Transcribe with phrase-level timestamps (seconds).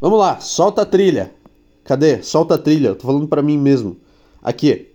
[0.00, 1.32] Vamos lá, solta a trilha.
[1.84, 2.22] Cadê?
[2.22, 2.94] Solta a trilha.
[2.94, 3.96] Tô falando para mim mesmo.
[4.42, 4.88] Aqui.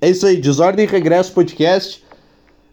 [0.00, 2.02] É isso aí, Desordem Regresso Podcast.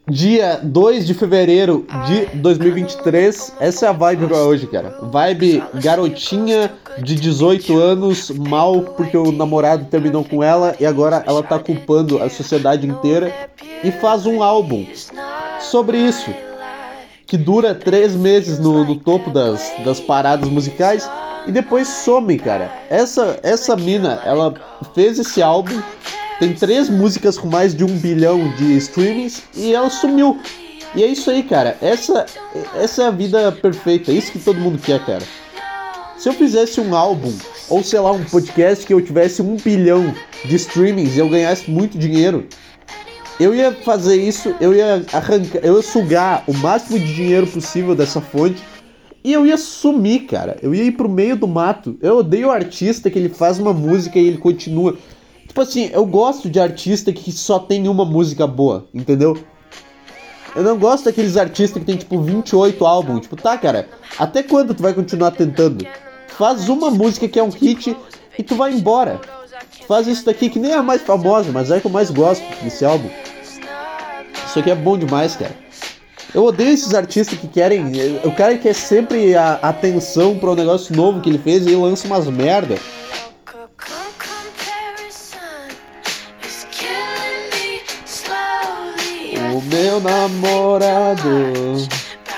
[0.10, 3.56] Dia 2 de fevereiro de 2023.
[3.60, 4.98] Essa é a vibe pra hoje, cara.
[5.04, 6.72] Vibe garotinha
[7.04, 12.24] de 18 anos, mal porque o namorado terminou com ela e agora ela tá culpando
[12.24, 13.52] a sociedade inteira
[13.84, 14.88] e faz um álbum
[15.60, 16.34] sobre isso.
[17.30, 21.10] Que dura três meses no, no topo das, das paradas musicais
[21.48, 22.72] e depois some, cara.
[22.90, 24.54] Essa, essa mina, ela
[24.94, 25.80] fez esse álbum
[26.40, 30.40] tem três músicas com mais de um bilhão de streamings e ela sumiu.
[30.96, 31.78] E é isso aí, cara.
[31.82, 32.26] Essa,
[32.76, 34.10] essa é a vida perfeita.
[34.10, 35.22] É isso que todo mundo quer, cara.
[36.18, 37.34] Se eu fizesse um álbum,
[37.68, 40.16] ou sei lá, um podcast que eu tivesse um bilhão
[40.46, 42.48] de streamings e eu ganhasse muito dinheiro,
[43.40, 47.96] eu ia fazer isso, eu ia arrancar, eu ia sugar o máximo de dinheiro possível
[47.96, 48.62] dessa fonte
[49.24, 50.58] e eu ia sumir, cara.
[50.62, 51.98] Eu ia ir pro meio do mato.
[52.02, 54.98] Eu odeio o artista que ele faz uma música e ele continua.
[55.48, 59.38] Tipo assim, eu gosto de artista que só tem uma música boa, entendeu?
[60.56, 63.22] Eu não gosto daqueles artistas que tem tipo 28 álbuns.
[63.22, 65.86] Tipo, tá, cara, até quando tu vai continuar tentando?
[66.28, 67.96] Faz uma música que é um hit
[68.38, 69.20] e tu vai embora.
[69.90, 72.44] Faz isso daqui que nem é a mais famosa, mas é que eu mais gosto
[72.64, 73.10] desse álbum.
[74.46, 75.56] Isso aqui é bom demais, cara.
[76.32, 77.92] Eu odeio esses artistas que querem.
[78.24, 81.76] O cara quer sempre a atenção para o um negócio novo que ele fez e
[81.76, 82.76] lança umas merda.
[89.56, 91.30] O meu namorado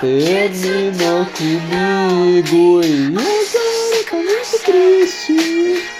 [0.01, 5.33] terminou comigo e agora tá muito triste.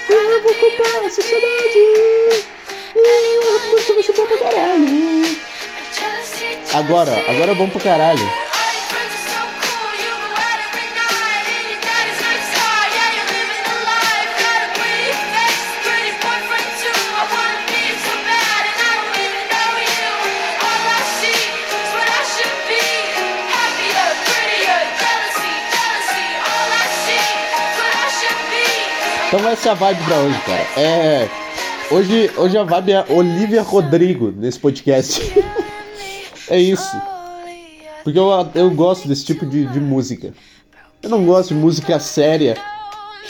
[0.10, 1.78] Eu vou culpar a sociedade.
[2.96, 5.38] E a música vai ser boa pra caralho.
[6.74, 8.41] Agora, agora vamos pro caralho.
[29.62, 30.68] Essa é a vibe pra hoje, cara.
[30.76, 31.30] É.
[31.92, 35.22] Hoje, hoje a vibe é Olivia Rodrigo nesse podcast.
[36.50, 37.00] é isso.
[38.04, 40.34] Porque eu, eu gosto desse tipo de, de música.
[41.04, 42.58] Eu não gosto de música séria,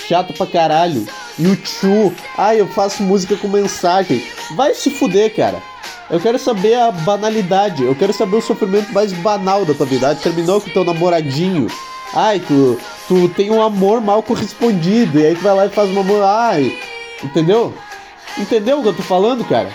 [0.08, 1.06] chata pra caralho.
[1.38, 4.24] YouTube, ah, eu faço música com mensagem.
[4.56, 5.62] Vai se fuder, cara.
[6.10, 7.84] Eu quero saber a banalidade.
[7.84, 10.16] Eu quero saber o sofrimento mais banal da tua vida.
[10.16, 11.68] Terminou com teu namoradinho.
[12.14, 12.80] Ai, tu,
[13.12, 15.20] tu tem um amor mal correspondido.
[15.20, 16.24] E aí tu vai lá e faz um amor.
[16.24, 16.72] Ai,
[17.22, 17.74] entendeu?
[18.40, 19.70] Entendeu o que eu tô falando, cara?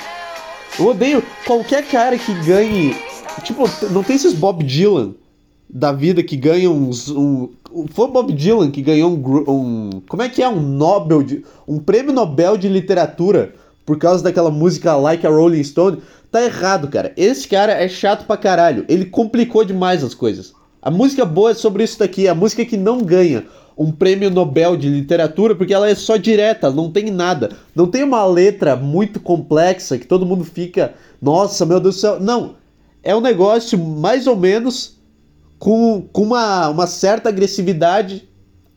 [0.78, 2.96] Eu odeio qualquer cara que ganhe.
[3.42, 5.14] Tipo, não tem esses Bob Dylan
[5.68, 7.10] da vida que ganham uns.
[7.10, 7.50] Um,
[7.90, 9.90] foi Bob Dylan que ganhou um, um.
[10.08, 10.48] Como é que é?
[10.48, 11.22] Um Nobel.
[11.22, 13.52] De, um prêmio Nobel de literatura
[13.84, 15.98] por causa daquela música Like a Rolling Stone.
[16.30, 17.12] Tá errado, cara.
[17.18, 18.86] Esse cara é chato pra caralho.
[18.88, 20.55] Ele complicou demais as coisas.
[20.86, 23.44] A música boa é sobre isso daqui, a música que não ganha
[23.76, 27.56] um prêmio Nobel de literatura porque ela é só direta, não tem nada.
[27.74, 32.20] Não tem uma letra muito complexa que todo mundo fica, nossa, meu Deus do céu.
[32.20, 32.54] Não.
[33.02, 34.96] É um negócio mais ou menos
[35.58, 38.28] com, com uma, uma certa agressividade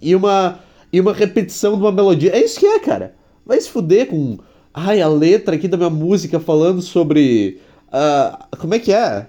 [0.02, 0.62] e uma,
[0.92, 2.32] e uma repetição de uma melodia.
[2.32, 3.14] É isso que é, cara.
[3.46, 4.40] Vai se fuder com.
[4.74, 7.62] Ai, a letra aqui da minha música falando sobre.
[7.90, 9.28] Uh, como é que é?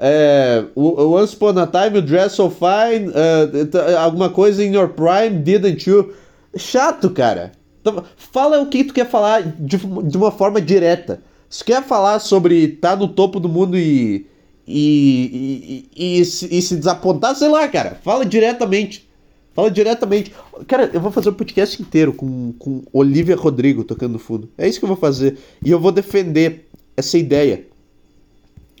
[0.00, 5.40] É, Once Upon a Time You Dress So Fine, uh, alguma coisa in your prime,
[5.42, 6.14] didn't you?
[6.56, 7.52] Chato, cara.
[7.80, 11.20] Então, fala o que tu quer falar de, de uma forma direta.
[11.48, 14.26] Se quer falar sobre estar tá no topo do mundo e
[14.72, 17.98] e, e, e, e, se, e se desapontar, sei lá, cara.
[18.04, 19.08] Fala diretamente.
[19.52, 20.32] Fala diretamente.
[20.68, 24.48] Cara, eu vou fazer um podcast inteiro com, com Olivia Rodrigo tocando no fundo.
[24.56, 25.38] É isso que eu vou fazer.
[25.64, 27.66] E eu vou defender essa ideia.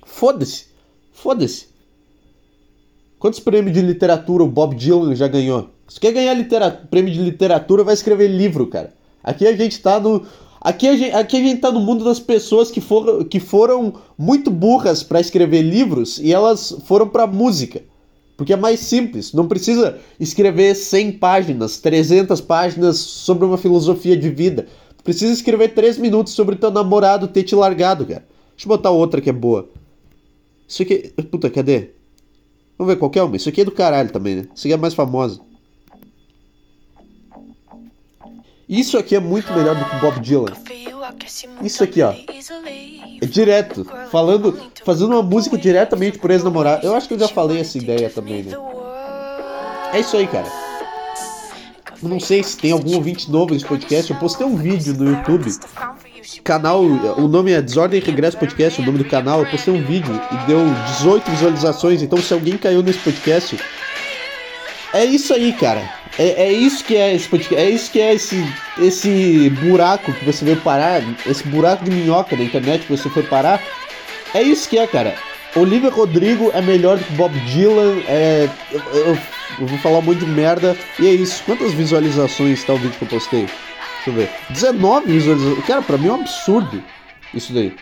[0.06, 0.69] Foda-se.
[1.22, 1.66] Foda-se.
[3.18, 5.68] Quantos prêmios de literatura o Bob Dylan já ganhou?
[5.86, 6.34] Se quer ganhar
[6.90, 8.94] prêmio de literatura, vai escrever livro, cara.
[9.22, 10.24] Aqui a gente tá no.
[10.58, 13.94] Aqui a gente, aqui a gente tá no mundo das pessoas que, for, que foram
[14.16, 17.82] muito burras para escrever livros e elas foram pra música.
[18.36, 24.30] Porque é mais simples, não precisa escrever 100 páginas, 300 páginas sobre uma filosofia de
[24.30, 24.66] vida.
[25.04, 28.24] Precisa escrever 3 minutos sobre teu namorado ter te largado, cara.
[28.56, 29.68] Deixa eu botar outra que é boa.
[30.70, 31.12] Isso aqui.
[31.28, 31.90] Puta, cadê?
[32.78, 33.36] Vamos ver qualquer uma.
[33.36, 34.48] Isso aqui é do caralho também, né?
[34.54, 35.40] Isso aqui é mais famosa.
[38.68, 40.52] Isso aqui é muito melhor do que Bob Dylan.
[41.60, 42.14] Isso aqui, ó.
[43.20, 43.84] É direto.
[44.12, 44.56] Falando.
[44.84, 46.86] Fazendo uma música diretamente por ex-namorado.
[46.86, 48.52] Eu acho que eu já falei essa ideia também, né?
[49.92, 50.46] É isso aí, cara.
[52.00, 55.50] não sei se tem algum ouvinte novo nesse podcast, eu postei um vídeo no YouTube.
[56.44, 59.40] Canal, o nome é Desordem Regresso Podcast, o nome do canal.
[59.40, 60.60] Eu postei um vídeo e deu
[60.98, 62.02] 18 visualizações.
[62.02, 63.58] Então, se alguém caiu nesse podcast,
[64.92, 65.82] é isso aí, cara.
[66.18, 67.56] É, é isso que é esse podcast.
[67.56, 68.44] É isso que é esse,
[68.78, 71.02] esse buraco que você veio parar.
[71.26, 73.62] Esse buraco de minhoca na internet que você foi parar.
[74.34, 75.14] É isso que é, cara.
[75.56, 78.02] Olivia Rodrigo é melhor do que Bob Dylan.
[78.06, 79.18] É, eu, eu,
[79.60, 80.76] eu vou falar um monte de merda.
[80.98, 81.42] E é isso.
[81.44, 83.46] Quantas visualizações tá o vídeo que eu postei?
[84.04, 84.30] Deixa eu ver.
[84.50, 85.64] 19 visualizações.
[85.66, 86.82] Cara, pra mim é um absurdo
[87.34, 87.74] isso daí.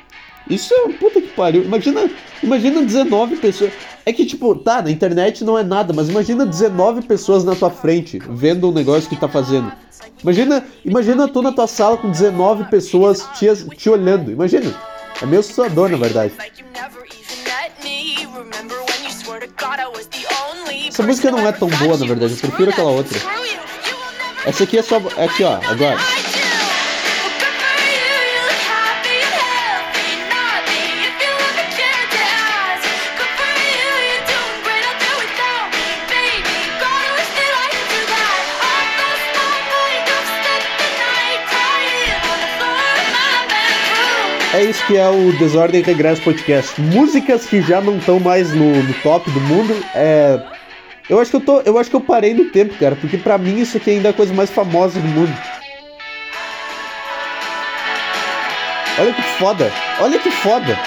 [0.49, 1.63] Isso é puta que pariu.
[1.65, 2.11] Imagina,
[2.43, 3.73] imagina 19 pessoas.
[4.07, 7.71] É que, tipo, tá, na internet não é nada, mas imagina 19 pessoas na tua
[7.71, 9.71] frente vendo um negócio que tá fazendo.
[10.23, 14.31] Imagina, imagina tu na tua sala com 19 pessoas te, te olhando.
[14.33, 14.75] Imagina.
[15.21, 16.33] É meio assustador, na verdade.
[20.89, 22.33] Essa música não é tão boa, na verdade.
[22.33, 23.19] Eu prefiro aquela outra.
[24.49, 24.97] Essa aqui é só.
[25.19, 25.99] É aqui, ó, agora.
[44.55, 46.81] É isso que é o Desordem Regresso Podcast.
[46.81, 49.77] Músicas que já não estão mais no, no, top do mundo.
[49.95, 50.41] É...
[51.09, 51.61] Eu acho que eu tô.
[51.63, 54.11] Eu acho que eu parei no tempo, cara, porque pra mim isso aqui ainda é
[54.11, 55.33] a coisa mais famosa do mundo.
[58.99, 59.73] Olha que foda!
[60.01, 60.79] Olha que foda!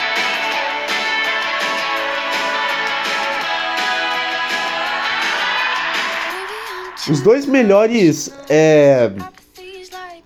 [7.09, 8.31] Os dois melhores.
[8.47, 9.12] É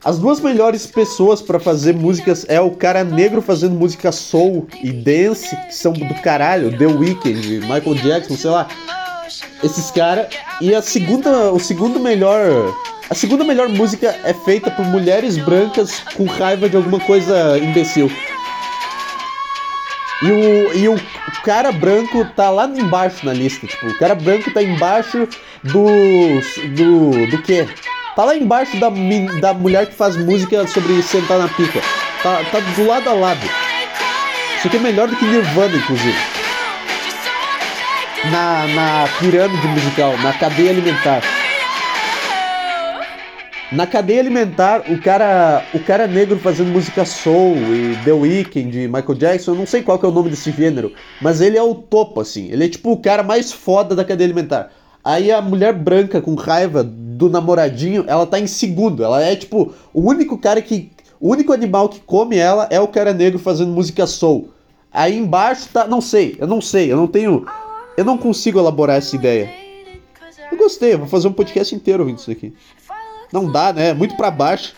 [0.03, 4.91] as duas melhores pessoas para fazer músicas é o cara negro fazendo música soul e
[4.91, 8.67] dance, que são do caralho, The Weeknd, Michael Jackson, sei lá.
[9.63, 10.27] Esses caras.
[10.61, 12.73] E a segunda, o segundo melhor.
[13.09, 18.11] A segunda melhor música é feita por mulheres brancas com raiva de alguma coisa imbecil.
[20.23, 20.95] E o, e o
[21.43, 23.67] cara branco tá lá embaixo na lista.
[23.67, 25.27] Tipo, o cara branco tá embaixo
[25.63, 25.85] do.
[26.75, 27.27] do.
[27.27, 27.67] do quê?
[28.15, 28.89] Tá lá embaixo da,
[29.41, 31.81] da mulher que faz música sobre sentar na pica.
[32.23, 33.45] Tá, tá do lado a lado.
[34.57, 36.17] Isso aqui é melhor do que Nirvana, inclusive.
[38.31, 41.21] Na, na pirâmide musical, na cadeia alimentar.
[43.71, 49.15] Na cadeia alimentar, o cara, o cara negro fazendo música soul e The Weeknd, Michael
[49.15, 51.75] Jackson, eu não sei qual que é o nome desse gênero, mas ele é o
[51.75, 52.49] topo, assim.
[52.51, 54.71] Ele é tipo o cara mais foda da cadeia alimentar.
[55.03, 59.03] Aí a mulher branca com raiva do namoradinho, ela tá em segundo.
[59.03, 60.91] Ela é tipo o único cara que.
[61.19, 64.49] O único animal que come ela é o cara negro fazendo música soul.
[64.91, 65.85] Aí embaixo tá.
[65.85, 67.45] Não sei, eu não sei, eu não tenho.
[67.97, 69.49] Eu não consigo elaborar essa ideia.
[70.51, 72.53] Eu gostei, eu vou fazer um podcast inteiro ouvindo isso aqui.
[73.31, 73.89] Não dá, né?
[73.89, 74.75] É muito para baixo.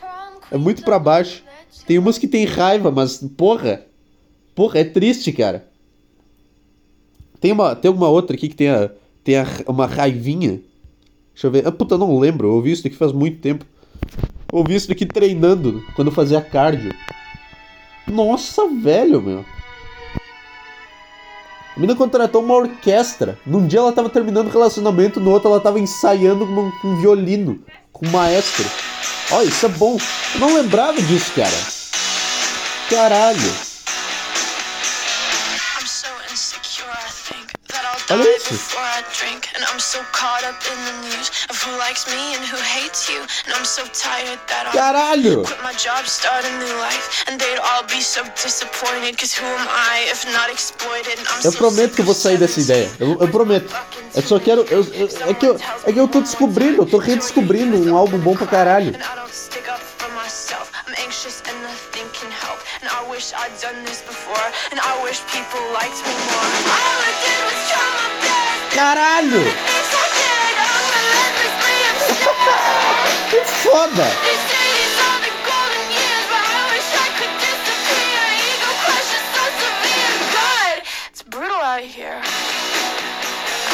[0.52, 1.44] É muito para baixo.
[1.86, 3.86] Tem umas que tem raiva, mas porra.
[4.56, 5.68] Porra, é triste, cara.
[7.40, 8.90] Tem uma, tem uma outra aqui que tem, a,
[9.24, 10.62] tem a, uma raivinha.
[11.34, 11.68] Deixa eu ver.
[11.68, 12.48] Ah, puta, não lembro.
[12.48, 13.66] Eu ouvi isso daqui faz muito tempo.
[14.52, 16.94] Eu ouvi isso daqui treinando, quando eu fazia cardio.
[18.08, 19.46] Nossa, velho, meu.
[21.78, 23.38] A menina contratou uma orquestra.
[23.46, 27.60] Num dia ela tava terminando o relacionamento, no outro ela tava ensaiando com um, violino,
[27.94, 28.66] com um maestro.
[29.32, 29.96] Ó, isso é bom.
[30.34, 31.54] Eu não lembrava disso, cara.
[32.90, 33.77] Caralho.
[38.10, 38.78] Olha isso.
[44.72, 45.44] Caralho!
[51.44, 52.90] Eu prometo que eu vou sair dessa ideia.
[53.00, 53.74] Eu, eu prometo.
[54.16, 54.62] Eu só quero.
[54.70, 58.18] Eu, eu, é, que eu, é que eu tô descobrindo, eu tô redescobrindo um álbum
[58.18, 58.94] bom pra caralho.
[63.18, 64.38] Wish I'd done this before,
[64.70, 66.46] and I wish people liked me more.
[66.70, 68.78] All I did was try my best.
[68.78, 69.42] Caralho!
[73.32, 74.06] que foda!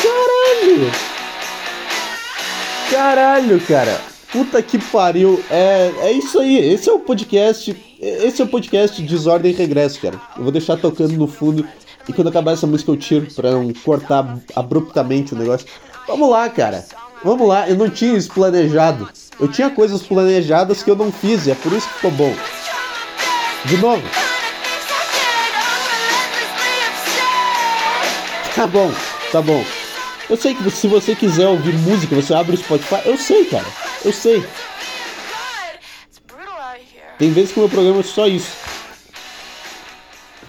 [0.02, 0.90] Caralho!
[2.90, 4.00] Caralho, cara!
[4.32, 5.44] Puta que pariu.
[5.52, 6.58] É, é isso aí.
[6.58, 7.93] Esse é o podcast.
[8.04, 10.20] Esse é o podcast Desordem e Regresso, cara.
[10.36, 11.66] Eu vou deixar tocando no fundo.
[12.08, 15.66] E quando acabar essa música eu tiro pra não cortar abruptamente o negócio.
[16.06, 16.84] Vamos lá, cara.
[17.24, 17.70] Vamos lá.
[17.70, 19.08] Eu não tinha isso planejado.
[19.40, 21.48] Eu tinha coisas planejadas que eu não fiz.
[21.48, 22.36] E é por isso que ficou bom.
[23.64, 24.04] De novo.
[28.54, 28.92] Tá bom,
[29.32, 29.64] tá bom.
[30.30, 33.02] Eu sei que se você quiser ouvir música, você abre o Spotify.
[33.06, 33.66] Eu sei, cara.
[34.04, 34.44] Eu sei.
[37.24, 38.52] Tem vezes que o meu programa é só isso.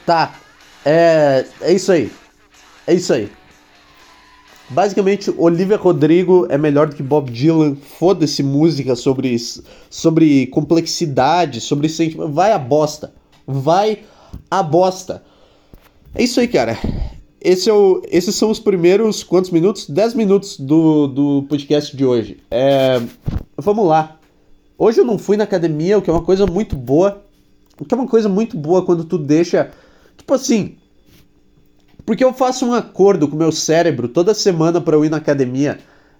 [0.04, 0.34] Tá.
[0.84, 1.46] É.
[1.60, 2.10] É isso aí.
[2.84, 3.30] É isso aí.
[4.68, 7.76] Basicamente, Olivia Rodrigo é melhor do que Bob Dylan.
[7.76, 9.36] Foda-se música sobre,
[9.88, 12.32] sobre complexidade, sobre sentimento.
[12.32, 13.14] Vai a bosta.
[13.46, 14.00] Vai
[14.50, 15.22] a bosta.
[16.12, 16.76] É isso aí, cara.
[17.40, 19.88] Esse é o, esses são os primeiros quantos minutos?
[19.88, 22.38] 10 minutos do, do podcast de hoje.
[22.50, 23.00] É,
[23.58, 24.18] vamos lá.
[24.76, 27.22] Hoje eu não fui na academia, o que é uma coisa muito boa.
[27.78, 29.70] O que é uma coisa muito boa quando tu deixa.
[30.16, 30.76] Tipo assim,
[32.04, 35.16] porque eu faço um acordo com o meu cérebro toda semana para eu ir na
[35.16, 35.78] academia,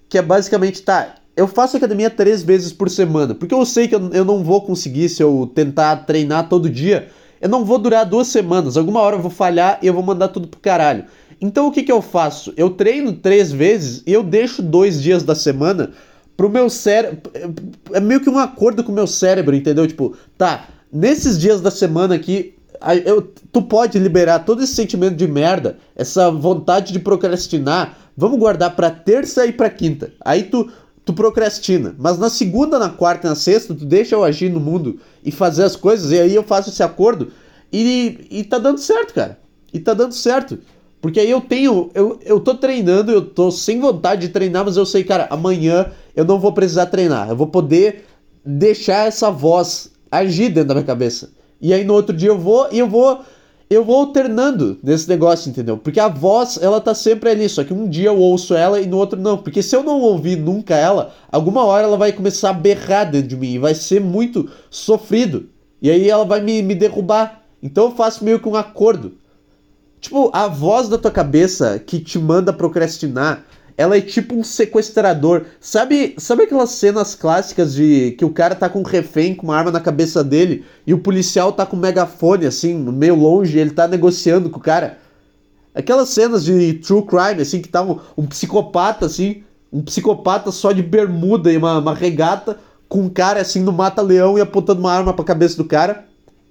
[0.08, 3.94] que é basicamente, tá, eu faço academia três vezes por semana, porque eu sei que
[3.94, 7.08] eu, não vou conseguir se eu tentar treinar todo dia,
[7.40, 10.28] eu não vou durar duas semanas, alguma hora eu vou falhar e eu vou mandar
[10.28, 11.04] tudo pro caralho.
[11.40, 12.54] Então o que que eu faço?
[12.56, 15.90] Eu treino três vezes e eu deixo dois dias da semana
[16.36, 17.30] pro meu cérebro.
[17.92, 19.86] É meio que um acordo com o meu cérebro, entendeu?
[19.86, 22.54] Tipo, tá, nesses dias da semana aqui
[23.04, 28.74] eu, tu pode liberar todo esse sentimento de merda, essa vontade de procrastinar, vamos guardar
[28.76, 30.12] pra terça e pra quinta.
[30.20, 30.70] Aí tu,
[31.04, 31.94] tu procrastina.
[31.98, 35.30] Mas na segunda, na quarta e na sexta, tu deixa eu agir no mundo e
[35.30, 37.30] fazer as coisas, e aí eu faço esse acordo
[37.72, 39.38] e, e tá dando certo, cara.
[39.72, 40.58] E tá dando certo.
[41.04, 41.90] Porque aí eu tenho.
[41.92, 45.92] Eu, eu tô treinando, eu tô sem vontade de treinar, mas eu sei, cara, amanhã
[46.16, 47.28] eu não vou precisar treinar.
[47.28, 48.06] Eu vou poder
[48.42, 51.30] deixar essa voz agir dentro da minha cabeça.
[51.60, 53.20] E aí no outro dia eu vou e eu vou
[53.68, 55.76] eu vou alternando nesse negócio, entendeu?
[55.76, 58.86] Porque a voz, ela tá sempre ali, só que um dia eu ouço ela e
[58.86, 59.36] no outro não.
[59.36, 63.28] Porque se eu não ouvir nunca ela, alguma hora ela vai começar a berrar dentro
[63.28, 65.50] de mim e vai ser muito sofrido.
[65.82, 67.42] E aí ela vai me, me derrubar.
[67.62, 69.22] Então eu faço meio que um acordo.
[70.04, 73.42] Tipo, a voz da tua cabeça que te manda procrastinar
[73.74, 75.46] ela é tipo um sequestrador.
[75.58, 79.56] Sabe, sabe aquelas cenas clássicas de que o cara tá com um refém com uma
[79.56, 83.60] arma na cabeça dele e o policial tá com um megafone assim, meio longe, e
[83.60, 84.98] ele tá negociando com o cara?
[85.74, 89.42] Aquelas cenas de true crime assim que tá um, um psicopata assim,
[89.72, 92.58] um psicopata só de bermuda e uma, uma regata
[92.90, 96.04] com um cara assim no mata-leão e apontando uma arma pra cabeça do cara.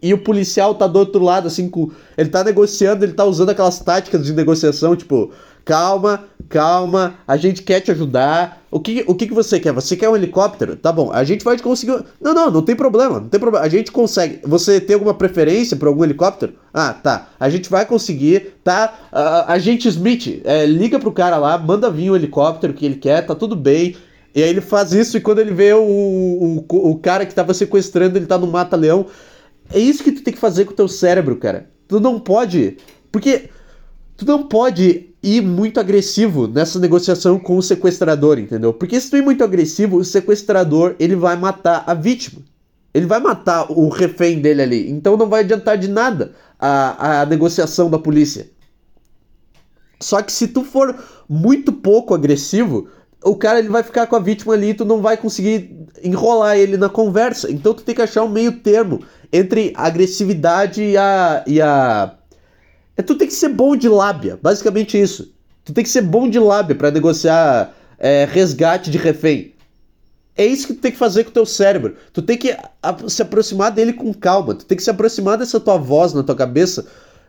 [0.04, 1.90] E o policial tá do outro lado, assim, com.
[2.18, 5.32] Ele tá negociando, ele tá usando aquelas táticas de negociação, tipo,
[5.64, 8.62] calma, calma, a gente quer te ajudar.
[8.70, 9.72] O que, o que, que você quer?
[9.72, 10.76] Você quer um helicóptero?
[10.76, 12.04] Tá bom, a gente vai conseguir.
[12.20, 13.66] Não, não, não tem problema, não tem problema.
[13.66, 14.40] A gente consegue.
[14.44, 16.54] Você tem alguma preferência por algum helicóptero?
[16.74, 17.30] Ah, tá.
[17.40, 18.94] A gente vai conseguir, tá?
[19.10, 22.96] Uh, a gente Smith, é, liga pro cara lá, manda vir o helicóptero que ele
[22.96, 23.96] quer, tá tudo bem.
[24.36, 27.54] E aí ele faz isso e quando ele vê o, o, o cara que tava
[27.54, 29.06] sequestrando, ele tá no mata-leão.
[29.72, 31.70] É isso que tu tem que fazer com o teu cérebro, cara.
[31.88, 32.78] Tu não pode.
[33.12, 33.50] Porque
[34.18, 38.74] tu não pode ir muito agressivo nessa negociação com o sequestrador, entendeu?
[38.74, 42.42] Porque se tu ir muito agressivo, o sequestrador ele vai matar a vítima.
[42.94, 44.90] Ele vai matar o refém dele ali.
[44.90, 48.50] Então não vai adiantar de nada a, a negociação da polícia.
[50.00, 50.96] Só que se tu for
[51.28, 52.90] muito pouco agressivo,
[53.24, 56.58] o cara ele vai ficar com a vítima ali e tu não vai conseguir enrolar
[56.58, 57.52] ele na conversa.
[57.52, 59.02] Então tu tem que achar um meio termo
[59.32, 62.14] entre a agressividade e a, e a
[62.96, 65.34] é tu tem que ser bom de lábia, basicamente isso.
[65.66, 69.54] Tu tem que ser bom de lábia para negociar é, resgate de refém.
[70.36, 71.96] É isso que tu tem que fazer com o teu cérebro.
[72.12, 72.56] Tu tem que
[73.08, 74.56] se aproximar dele com calma.
[74.56, 76.86] Tu tem que se aproximar dessa tua voz na tua cabeça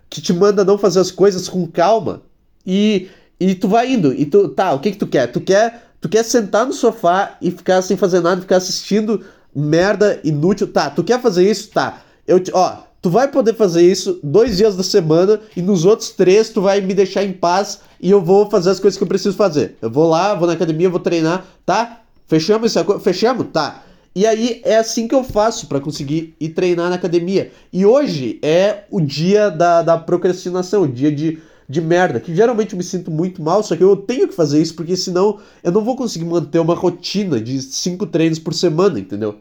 [0.08, 2.22] que te manda não fazer as coisas com calma.
[2.66, 3.08] E,
[3.38, 4.12] e tu vai indo.
[4.12, 5.26] E tu, tá, o que que tu quer?
[5.28, 9.24] Tu quer, tu quer sentar no sofá e ficar sem fazer nada, ficar assistindo
[9.54, 10.66] merda inútil.
[10.66, 11.70] Tá, tu quer fazer isso?
[11.70, 12.02] Tá.
[12.26, 16.48] Eu, ó, Tu vai poder fazer isso dois dias da semana e nos outros três
[16.48, 19.36] tu vai me deixar em paz e eu vou fazer as coisas que eu preciso
[19.36, 19.76] fazer.
[19.82, 22.00] Eu vou lá, vou na academia, vou treinar, tá?
[22.26, 23.02] Fechamos acordo?
[23.02, 23.48] Fechamos?
[23.52, 23.82] Tá.
[24.14, 27.52] E aí é assim que eu faço para conseguir ir treinar na academia.
[27.70, 32.72] E hoje é o dia da, da procrastinação, o dia de, de merda, que geralmente
[32.72, 35.72] eu me sinto muito mal, só que eu tenho que fazer isso porque senão eu
[35.72, 39.38] não vou conseguir manter uma rotina de cinco treinos por semana, entendeu?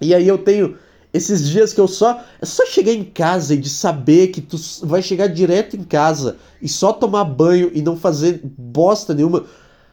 [0.00, 0.76] E aí eu tenho
[1.12, 2.22] esses dias que eu só.
[2.40, 6.36] É só chegar em casa e de saber que tu vai chegar direto em casa
[6.60, 9.46] e só tomar banho e não fazer bosta nenhuma.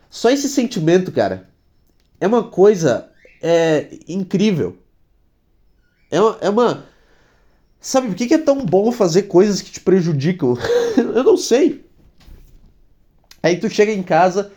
[0.09, 1.49] Só esse sentimento, cara.
[2.19, 3.09] É uma coisa.
[3.41, 3.97] É.
[4.07, 4.77] incrível.
[6.11, 6.37] É uma.
[6.41, 6.85] É uma
[7.87, 10.57] sabe por que, é tão bom fazer coisas que te prejudicam?
[10.97, 11.85] eu não sei.
[13.41, 14.51] Aí tu chega em casa,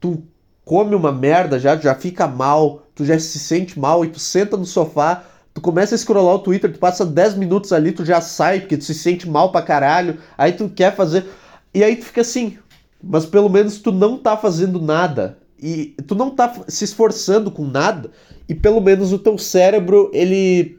[0.00, 0.22] tu
[0.64, 4.56] come uma merda já, já fica mal, tu já se sente mal e tu senta
[4.56, 8.20] no sofá Tu começa a scrollar o Twitter, tu passa 10 minutos ali, tu já
[8.20, 11.24] sai, porque tu se sente mal pra caralho, aí tu quer fazer.
[11.72, 12.58] E aí tu fica assim,
[13.00, 15.38] mas pelo menos tu não tá fazendo nada.
[15.62, 18.10] e tu não tá se esforçando com nada
[18.48, 20.76] e pelo menos o teu cérebro, ele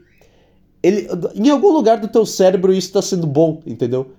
[0.86, 4.12] ele em algum lugar do teu cérebro isso tá sendo bom, entendeu?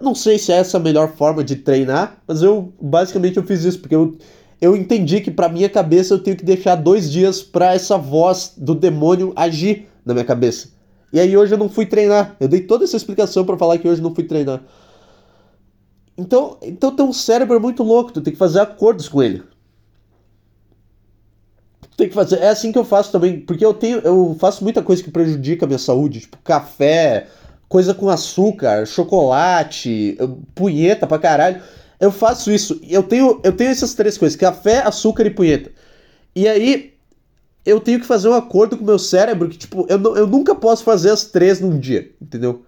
[0.00, 3.64] Não sei se é essa a melhor forma de treinar, mas eu basicamente eu fiz
[3.64, 4.16] isso porque eu
[4.60, 8.54] eu entendi que para minha cabeça eu tenho que deixar dois dias para essa voz
[8.56, 10.68] do demônio agir na minha cabeça.
[11.12, 12.36] E aí hoje eu não fui treinar.
[12.40, 14.62] Eu dei toda essa explicação para falar que hoje eu não fui treinar.
[16.16, 19.42] Então, então teu cérebro muito louco, tu tem que fazer acordos com ele.
[21.96, 24.82] Tem que fazer, é assim que eu faço também, porque eu tenho, eu faço muita
[24.82, 27.26] coisa que prejudica a minha saúde, tipo café,
[27.68, 30.18] coisa com açúcar, chocolate,
[30.54, 31.62] punheta pra caralho.
[31.98, 32.78] Eu faço isso.
[32.86, 35.70] Eu tenho, eu tenho essas três coisas: café, açúcar e punheta.
[36.34, 36.94] E aí
[37.64, 40.54] eu tenho que fazer um acordo com o meu cérebro que, tipo, eu, eu nunca
[40.54, 42.64] posso fazer as três num dia, entendeu?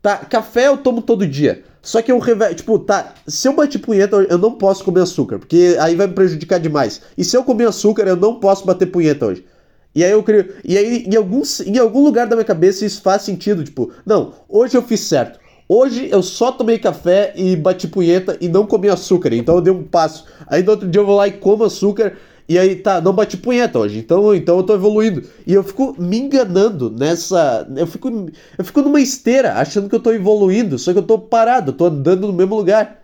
[0.00, 1.64] Tá, café eu tomo todo dia.
[1.88, 5.38] Só que eu revelo, tipo, tá, se eu bater punheta, eu não posso comer açúcar,
[5.38, 7.00] porque aí vai me prejudicar demais.
[7.16, 9.46] E se eu comer açúcar, eu não posso bater punheta hoje.
[9.94, 10.52] E aí eu crio.
[10.62, 13.64] E aí, em algum, em algum lugar da minha cabeça, isso faz sentido.
[13.64, 15.40] Tipo, não, hoje eu fiz certo.
[15.66, 19.72] Hoje eu só tomei café e bati punheta e não comi açúcar, então eu dei
[19.72, 20.26] um passo.
[20.46, 22.18] Aí no outro dia eu vou lá e como açúcar
[22.48, 25.22] e aí tá, não bati punheta hoje, então, então eu tô evoluindo.
[25.46, 27.68] E eu fico me enganando nessa.
[27.76, 28.08] Eu fico,
[28.56, 31.76] eu fico numa esteira achando que eu tô evoluindo, só que eu tô parado, eu
[31.76, 33.02] tô andando no mesmo lugar,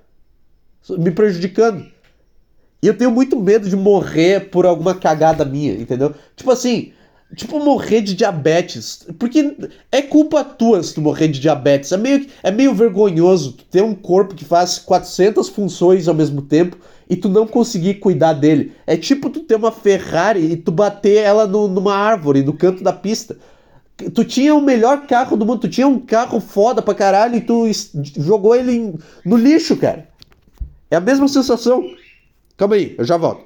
[0.89, 1.85] me prejudicando.
[2.83, 6.15] E eu tenho muito medo de morrer por alguma cagada minha, entendeu?
[6.35, 6.93] Tipo assim,
[7.37, 9.07] tipo, morrer de diabetes.
[9.19, 9.57] Porque
[9.93, 11.93] é culpa tua se tu morrer de diabetes.
[11.93, 16.79] É meio, é meio vergonhoso ter um corpo que faz 400 funções ao mesmo tempo
[17.09, 18.73] e tu não conseguir cuidar dele.
[18.87, 22.83] É tipo tu ter uma Ferrari e tu bater ela no, numa árvore, no canto
[22.83, 23.37] da pista.
[24.13, 27.41] Tu tinha o melhor carro do mundo, tu tinha um carro foda pra caralho e
[27.41, 27.71] tu
[28.19, 28.95] jogou ele
[29.25, 30.09] no lixo, cara.
[30.91, 31.85] É a mesma sensação.
[32.57, 33.45] Calma aí, eu já volto.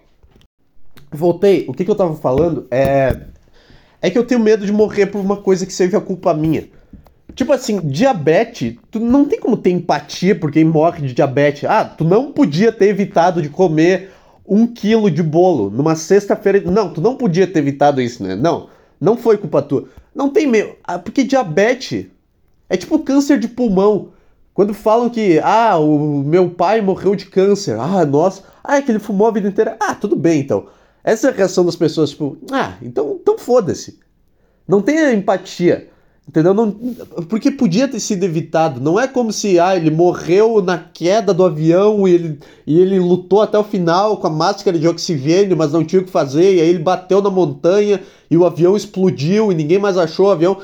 [1.11, 3.29] Voltei, o que, que eu tava falando é
[4.01, 6.69] é que eu tenho medo de morrer por uma coisa que seja culpa minha.
[7.39, 11.71] Tipo assim, diabetes, tu não tem como ter empatia por quem morre de diabetes.
[11.71, 14.11] Ah, tu não podia ter evitado de comer
[14.45, 16.61] um quilo de bolo numa sexta-feira.
[16.69, 18.35] Não, tu não podia ter evitado isso, né?
[18.35, 18.69] Não,
[19.01, 19.85] não foi culpa tua.
[20.13, 20.73] Não tem medo.
[20.83, 22.07] Ah, porque diabetes
[22.69, 24.09] é tipo câncer de pulmão.
[24.53, 27.79] Quando falam que, ah, o meu pai morreu de câncer.
[27.79, 28.43] Ah, nossa.
[28.65, 29.77] Ah, é que ele fumou a vida inteira.
[29.79, 30.67] Ah, tudo bem então.
[31.05, 34.01] Essa é a reação das pessoas, tipo, ah, então, então foda-se.
[34.67, 35.89] Não tenha empatia.
[36.29, 36.53] Entendeu?
[36.53, 36.71] Não,
[37.27, 38.81] porque podia ter sido evitado.
[38.81, 42.99] Não é como se ah, ele morreu na queda do avião e ele, e ele
[43.01, 46.57] lutou até o final com a máscara de oxigênio, mas não tinha o que fazer.
[46.57, 50.31] E aí ele bateu na montanha e o avião explodiu e ninguém mais achou o
[50.31, 50.59] avião.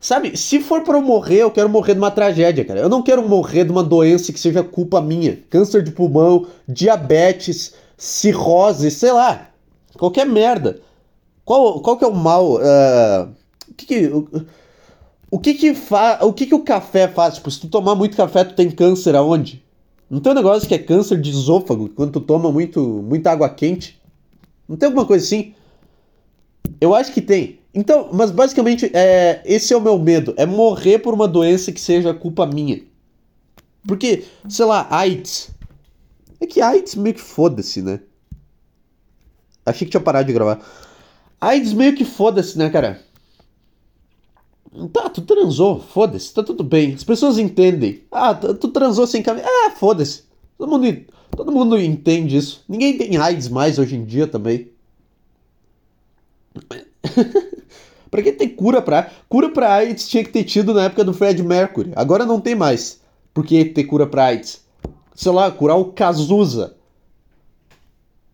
[0.00, 2.80] Sabe, se for para eu morrer, eu quero morrer de uma tragédia, cara.
[2.80, 5.38] Eu não quero morrer de uma doença que seja culpa minha.
[5.50, 9.48] Câncer de pulmão, diabetes, cirrose, sei lá.
[9.98, 10.80] Qualquer merda.
[11.44, 12.54] Qual, qual que é o mal?
[12.54, 13.28] Uh,
[13.76, 14.10] que que,
[15.30, 17.36] o, que que fa, o que que o café faz?
[17.36, 19.62] Tipo, se tu tomar muito café, tu tem câncer aonde?
[20.10, 23.48] Não tem um negócio que é câncer de esôfago quando tu toma muito, muita água
[23.48, 24.00] quente?
[24.68, 25.54] Não tem alguma coisa assim?
[26.80, 27.60] Eu acho que tem.
[27.72, 30.34] Então, mas basicamente, é, esse é o meu medo.
[30.36, 32.82] É morrer por uma doença que seja culpa minha.
[33.86, 35.50] Porque, sei lá, AIDS.
[36.40, 38.00] É que AIDS meio que foda-se, né?
[39.64, 40.60] Achei que tinha parado de gravar.
[41.40, 43.00] AIDS meio que foda-se, né, cara?
[44.92, 46.94] Tá, tu transou, foda-se, tá tudo bem.
[46.94, 48.02] As pessoas entendem.
[48.10, 49.46] Ah, tu transou sem camisa.
[49.48, 50.22] Ah, foda-se.
[50.56, 51.04] Todo mundo,
[51.36, 52.62] todo mundo entende isso.
[52.68, 54.70] Ninguém tem AIDS mais hoje em dia também.
[58.10, 59.10] pra que tem cura pra.
[59.28, 61.92] Cura pra AIDS tinha que ter tido na época do Fred Mercury.
[61.96, 63.00] Agora não tem mais.
[63.34, 64.60] Por que ter cura pra AIDS?
[65.14, 66.76] Sei lá, curar o Cazuza.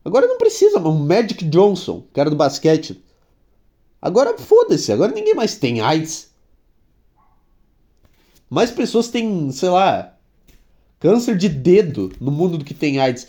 [0.04, 3.02] Agora não precisa, o Magic Johnson, cara do basquete.
[4.00, 6.25] Agora foda-se, agora ninguém mais tem AIDS.
[8.48, 10.14] Mais pessoas têm, sei lá,
[11.00, 13.26] câncer de dedo no mundo do que tem AIDS.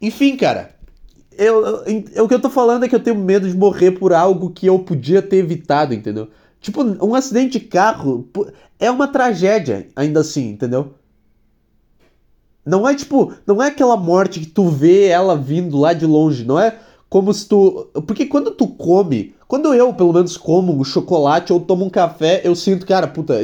[0.00, 0.74] Enfim, cara,
[1.36, 4.12] eu, eu, o que eu tô falando é que eu tenho medo de morrer por
[4.12, 6.28] algo que eu podia ter evitado, entendeu?
[6.60, 8.28] Tipo, um acidente de carro
[8.78, 10.94] é uma tragédia, ainda assim, entendeu?
[12.64, 16.44] Não é tipo, não é aquela morte que tu vê ela vindo lá de longe,
[16.44, 16.78] não é
[17.10, 17.90] como se tu.
[18.06, 22.40] Porque quando tu come, quando eu pelo menos como um chocolate ou tomo um café,
[22.42, 23.38] eu sinto, cara, puta,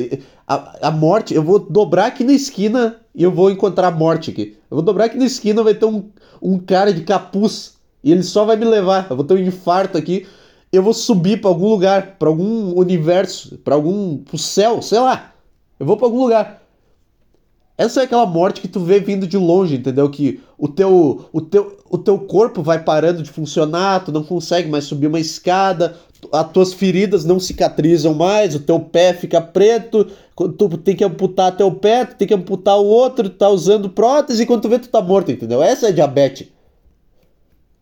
[0.45, 4.29] a, a morte, eu vou dobrar aqui na esquina e eu vou encontrar a morte
[4.29, 4.57] aqui.
[4.69, 6.11] Eu vou dobrar aqui na esquina, vai ter um,
[6.43, 9.07] um cara de capuz e ele só vai me levar.
[9.09, 10.27] Eu vou ter um infarto aqui.
[10.73, 15.33] Eu vou subir para algum lugar, para algum universo, para algum pro céu, sei lá.
[15.79, 16.60] Eu vou para algum lugar.
[17.81, 20.11] Essa é aquela morte que tu vê vindo de longe, entendeu?
[20.11, 24.69] Que o teu, o teu, o teu corpo vai parando de funcionar, tu não consegue
[24.69, 25.97] mais subir uma escada,
[26.31, 31.57] as tuas feridas não cicatrizam mais, o teu pé fica preto, tu tem que amputar
[31.57, 34.69] teu pé, tu tem que amputar o outro, tu tá usando prótese, e quando tu
[34.69, 35.63] vê tu tá morto, entendeu?
[35.63, 36.49] Essa é diabetes.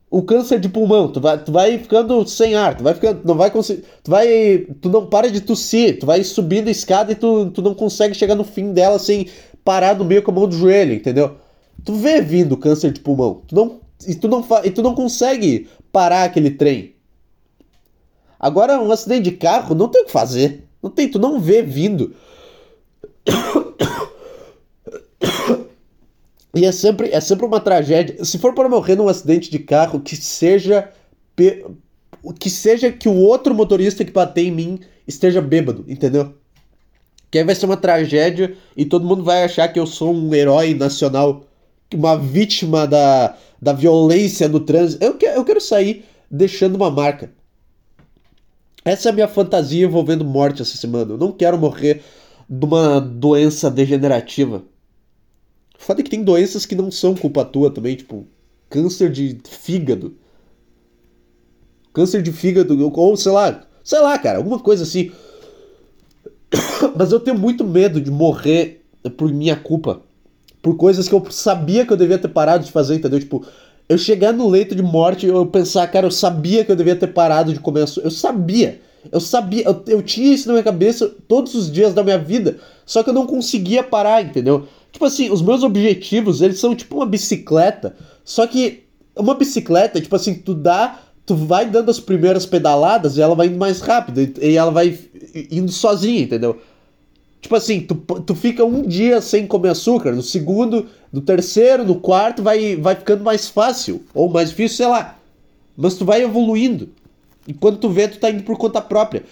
[0.08, 3.34] O câncer de pulmão, tu vai, tu vai ficando sem ar, tu vai ficando, não
[3.34, 7.14] vai conseguir, tu vai, tu não para de tossir, tu vai subindo a escada e
[7.16, 9.26] tu, tu não consegue chegar no fim dela sem
[9.68, 11.36] parar no meio com a mão do joelho, entendeu?
[11.84, 15.68] Tu vê vindo câncer de pulmão, tu não, e tu não, e tu não consegue
[15.92, 16.94] parar aquele trem.
[18.40, 20.64] Agora, um acidente de carro, não tem o que fazer.
[20.82, 22.14] Não tem, tu não vê vindo.
[26.54, 28.24] E é sempre, é sempre uma tragédia.
[28.24, 30.90] Se for para morrer num acidente de carro, que seja.
[31.36, 36.34] Que seja que o outro motorista que bater em mim esteja bêbado, entendeu?
[37.30, 40.34] Que aí vai ser uma tragédia e todo mundo vai achar que eu sou um
[40.34, 41.44] herói nacional,
[41.94, 45.04] uma vítima da, da violência no trânsito.
[45.04, 47.30] Eu, que, eu quero sair deixando uma marca.
[48.84, 51.12] Essa é a minha fantasia envolvendo morte essa semana.
[51.12, 52.02] Eu não quero morrer
[52.48, 54.64] de uma doença degenerativa.
[55.78, 58.26] Foda que tem doenças que não são culpa tua também, tipo
[58.70, 60.16] câncer de fígado.
[61.92, 65.12] Câncer de fígado, ou sei lá, sei lá, cara, alguma coisa assim.
[66.96, 68.82] Mas eu tenho muito medo de morrer
[69.16, 70.00] por minha culpa.
[70.62, 73.20] Por coisas que eu sabia que eu devia ter parado de fazer, entendeu?
[73.20, 73.44] Tipo,
[73.88, 77.06] eu chegar no leito de morte eu pensar, cara, eu sabia que eu devia ter
[77.08, 78.06] parado de comer açúcar.
[78.06, 78.80] Eu sabia.
[79.10, 82.58] Eu sabia, eu, eu tinha isso na minha cabeça todos os dias da minha vida.
[82.84, 84.66] Só que eu não conseguia parar, entendeu?
[84.92, 87.94] Tipo assim, os meus objetivos, eles são tipo uma bicicleta.
[88.24, 88.84] Só que
[89.16, 91.00] uma bicicleta, tipo assim, tu dá.
[91.28, 94.18] Tu vai dando as primeiras pedaladas e ela vai indo mais rápido.
[94.42, 94.98] E ela vai
[95.50, 96.58] indo sozinha, entendeu?
[97.40, 101.96] Tipo assim, tu, tu fica um dia sem comer açúcar, no segundo, no terceiro, no
[101.96, 105.18] quarto vai, vai ficando mais fácil, ou mais difícil, sei lá.
[105.76, 106.88] Mas tu vai evoluindo.
[107.46, 109.22] E quando tu vê, tu tá indo por conta própria.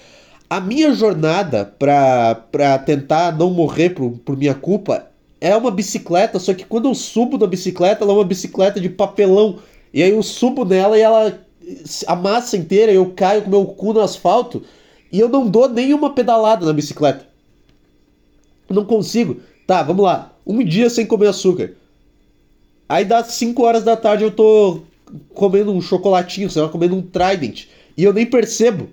[0.50, 5.06] A minha jornada pra, pra tentar não morrer por, por minha culpa
[5.40, 8.90] é uma bicicleta, só que quando eu subo na bicicleta, ela é uma bicicleta de
[8.90, 9.58] papelão.
[9.92, 11.45] E aí eu subo nela e ela
[12.06, 14.62] amassa inteira, eu caio com meu cu no asfalto
[15.10, 17.26] e eu não dou nenhuma pedalada na bicicleta.
[18.68, 19.40] Não consigo.
[19.66, 20.32] Tá, vamos lá.
[20.46, 21.74] Um dia sem comer açúcar.
[22.88, 24.82] Aí dá 5 horas da tarde eu tô
[25.34, 27.66] comendo um chocolatinho, sei lá, comendo um Trident.
[27.96, 28.88] E eu nem percebo.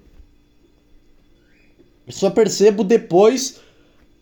[2.09, 3.59] Só percebo depois,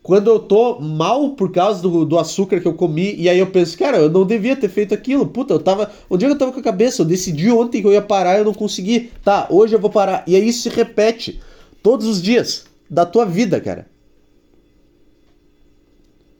[0.03, 3.15] quando eu tô mal por causa do, do açúcar que eu comi.
[3.15, 5.27] E aí eu penso, cara, eu não devia ter feito aquilo.
[5.27, 5.91] Puta, eu tava.
[6.09, 7.01] Onde é que eu tava com a cabeça?
[7.01, 9.11] Eu decidi ontem que eu ia parar eu não consegui.
[9.23, 10.23] Tá, hoje eu vou parar.
[10.27, 11.39] E aí isso se repete
[11.83, 13.87] todos os dias da tua vida, cara.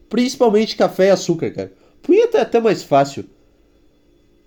[0.10, 1.72] Principalmente café e açúcar, cara.
[2.02, 3.26] Punheta é até mais fácil.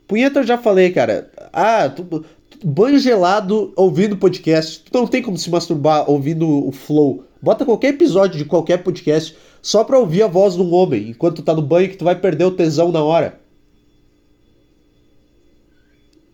[0.09, 1.31] Punheta eu já falei, cara.
[1.53, 2.25] Ah, tu,
[2.63, 4.83] banho gelado ouvindo podcast.
[4.91, 7.25] Tu não tem como se masturbar ouvindo o flow.
[7.45, 11.37] Bota qualquer episódio de qualquer podcast só pra ouvir a voz de um homem enquanto
[11.37, 13.41] tu tá no banho que tu vai perder o tesão na hora.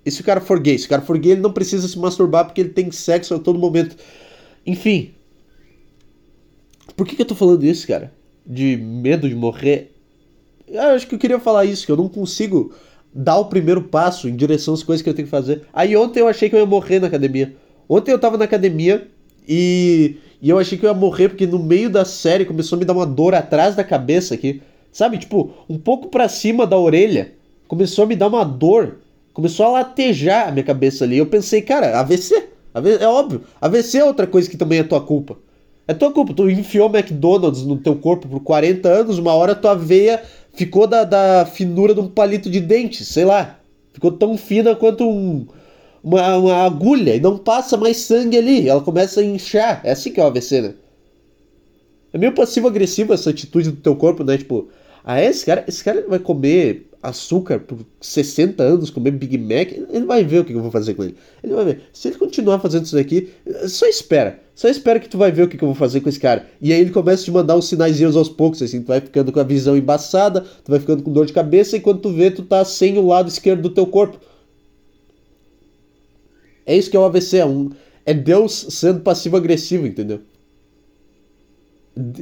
[0.07, 0.79] E se o cara for gay?
[0.79, 3.39] Se o cara for gay, ele não precisa se masturbar porque ele tem sexo a
[3.39, 3.97] todo momento.
[4.65, 5.15] Enfim.
[6.97, 8.13] Por que, que eu tô falando isso, cara?
[8.51, 9.93] de medo de morrer.
[10.67, 12.73] Eu acho que eu queria falar isso, que eu não consigo
[13.13, 15.63] dar o primeiro passo em direção às coisas que eu tenho que fazer.
[15.73, 17.55] Aí ontem eu achei que eu ia morrer na academia.
[17.89, 19.09] Ontem eu tava na academia
[19.49, 22.79] e, e eu achei que eu ia morrer porque no meio da série começou a
[22.79, 24.63] me dar uma dor atrás da cabeça aqui.
[24.93, 27.33] Sabe, tipo, um pouco para cima da orelha.
[27.69, 28.97] Começou a me dar uma dor.
[29.33, 31.19] Começou a latejar a minha cabeça ali.
[31.19, 32.49] Eu pensei, cara, AVC.
[33.01, 33.43] É óbvio.
[33.61, 35.37] AVC é outra coisa que também é tua culpa.
[35.87, 36.33] É tua culpa.
[36.33, 40.23] Tu enfiou McDonald's no teu corpo por 40 anos, uma hora tua veia
[40.53, 43.59] ficou da, da finura de um palito de dente, sei lá.
[43.93, 45.47] Ficou tão fina quanto um,
[46.03, 48.69] uma, uma agulha e não passa mais sangue ali.
[48.69, 49.81] Ela começa a inchar.
[49.85, 50.75] É assim que é o AVC, né?
[52.13, 54.37] É meio passivo-agressivo essa atitude do teu corpo, né?
[54.37, 54.69] Tipo,
[55.05, 60.05] ah, esse cara, esse cara vai comer açúcar por 60 anos, comer Big Mac, ele
[60.05, 61.17] vai ver o que eu vou fazer com ele.
[61.43, 61.83] Ele vai ver.
[61.93, 63.31] Se ele continuar fazendo isso daqui,
[63.67, 64.39] só espera.
[64.55, 66.47] Só espera que tu vai ver o que eu vou fazer com esse cara.
[66.61, 69.33] E aí ele começa a te mandar uns sinaizinhos aos poucos, assim, tu vai ficando
[69.33, 72.31] com a visão embaçada, tu vai ficando com dor de cabeça, e quando tu vê,
[72.31, 74.19] tu tá sem o lado esquerdo do teu corpo.
[76.67, 77.71] É isso que é o AVC, é, um,
[78.05, 80.21] é Deus sendo passivo-agressivo, entendeu?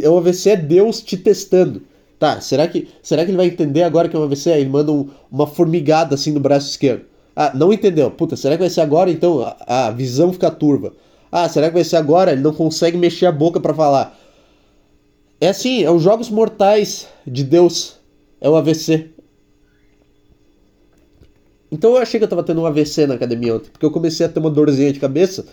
[0.08, 1.82] O AVC é Deus te testando.
[2.18, 4.50] Tá, será que, será que ele vai entender agora que é um AVC?
[4.50, 7.04] Ele manda um, uma formigada assim no braço esquerdo.
[7.36, 8.10] Ah, não entendeu.
[8.10, 9.40] Puta, será que vai ser agora então?
[9.42, 10.92] A, a visão fica turva.
[11.30, 12.32] Ah, será que vai ser agora?
[12.32, 14.18] Ele não consegue mexer a boca para falar.
[15.40, 17.96] É assim, é os jogos mortais de Deus
[18.40, 19.10] É o AVC.
[21.70, 24.24] Então eu achei que eu tava tendo um AVC na academia ontem, porque eu comecei
[24.24, 25.44] a ter uma dorzinha de cabeça.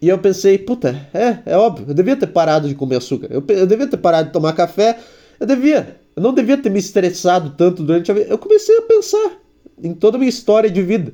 [0.00, 3.28] E eu pensei, puta, é, é óbvio, eu devia ter parado de comer açúcar.
[3.30, 4.98] Eu, eu devia ter parado de tomar café.
[5.38, 5.96] Eu devia.
[6.14, 8.26] Eu não devia ter me estressado tanto durante a vida.
[8.28, 9.38] Eu comecei a pensar
[9.82, 11.12] em toda a minha história de vida.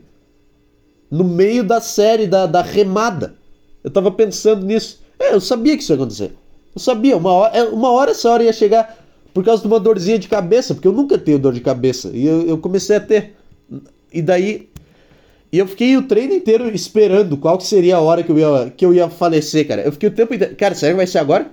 [1.10, 3.34] No meio da série da, da remada.
[3.84, 5.00] Eu tava pensando nisso.
[5.18, 6.32] É, eu sabia que isso ia acontecer.
[6.74, 8.98] Eu sabia, uma hora, é, uma hora essa hora ia chegar
[9.32, 12.10] por causa de uma dorzinha de cabeça, porque eu nunca tenho dor de cabeça.
[12.12, 13.34] E eu, eu comecei a ter.
[14.12, 14.68] E daí.
[15.50, 18.70] E eu fiquei o treino inteiro esperando qual que seria a hora que eu ia,
[18.70, 19.82] que eu ia falecer, cara.
[19.82, 20.54] Eu fiquei o tempo inteiro.
[20.56, 21.50] Cara, será que vai ser agora?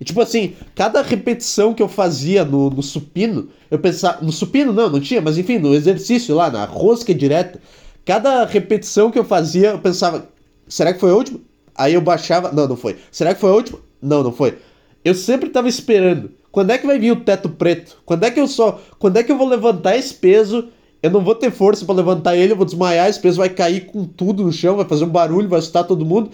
[0.00, 4.22] E tipo assim, cada repetição que eu fazia no, no supino, eu pensava.
[4.24, 7.60] No supino não, não tinha, mas enfim, no exercício lá, na rosca direta.
[8.04, 10.28] Cada repetição que eu fazia, eu pensava,
[10.68, 11.40] será que foi a última?
[11.74, 12.52] Aí eu baixava.
[12.52, 12.96] Não, não foi.
[13.10, 13.78] Será que foi a última?
[14.00, 14.58] Não, não foi.
[15.04, 16.30] Eu sempre tava esperando.
[16.50, 17.98] Quando é que vai vir o teto preto?
[18.04, 18.80] Quando é que eu só.
[18.98, 20.68] Quando é que eu vou levantar esse peso?
[21.02, 23.86] Eu não vou ter força para levantar ele, eu vou desmaiar, esse peso vai cair
[23.86, 26.30] com tudo no chão, vai fazer um barulho, vai assustar todo mundo.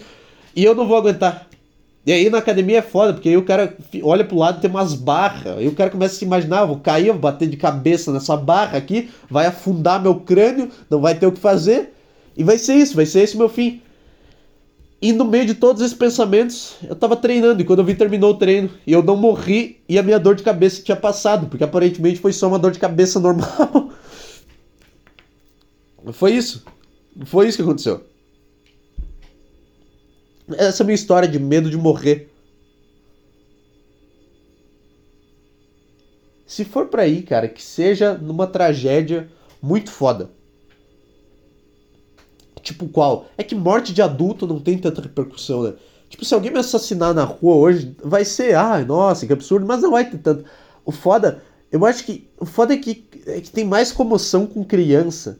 [0.55, 1.47] E eu não vou aguentar.
[2.05, 4.69] E aí na academia é foda, porque aí o cara olha pro lado e tem
[4.69, 5.57] umas barras.
[5.57, 8.37] Aí o cara começa a se imaginar, ah, vou cair, vou bater de cabeça nessa
[8.37, 11.93] barra aqui, vai afundar meu crânio, não vai ter o que fazer.
[12.37, 13.81] E vai ser isso, vai ser esse meu fim.
[15.01, 17.61] E no meio de todos esses pensamentos, eu tava treinando.
[17.61, 18.69] E quando eu vi, terminou o treino.
[18.85, 21.47] E eu não morri e a minha dor de cabeça tinha passado.
[21.47, 23.91] Porque aparentemente foi só uma dor de cabeça normal.
[26.13, 26.63] Foi isso.
[27.25, 28.03] Foi isso que aconteceu.
[30.49, 32.31] Essa é a minha história de medo de morrer.
[36.45, 39.29] Se for pra ir, cara, que seja numa tragédia
[39.61, 40.29] muito foda.
[42.61, 43.27] Tipo qual?
[43.37, 45.73] É que morte de adulto não tem tanta repercussão, né?
[46.09, 49.81] Tipo, se alguém me assassinar na rua hoje, vai ser, ah, nossa, que absurdo, mas
[49.81, 50.45] não vai ter tanto.
[50.85, 52.29] O foda, eu acho que.
[52.39, 55.39] O foda é que, é que tem mais comoção com criança.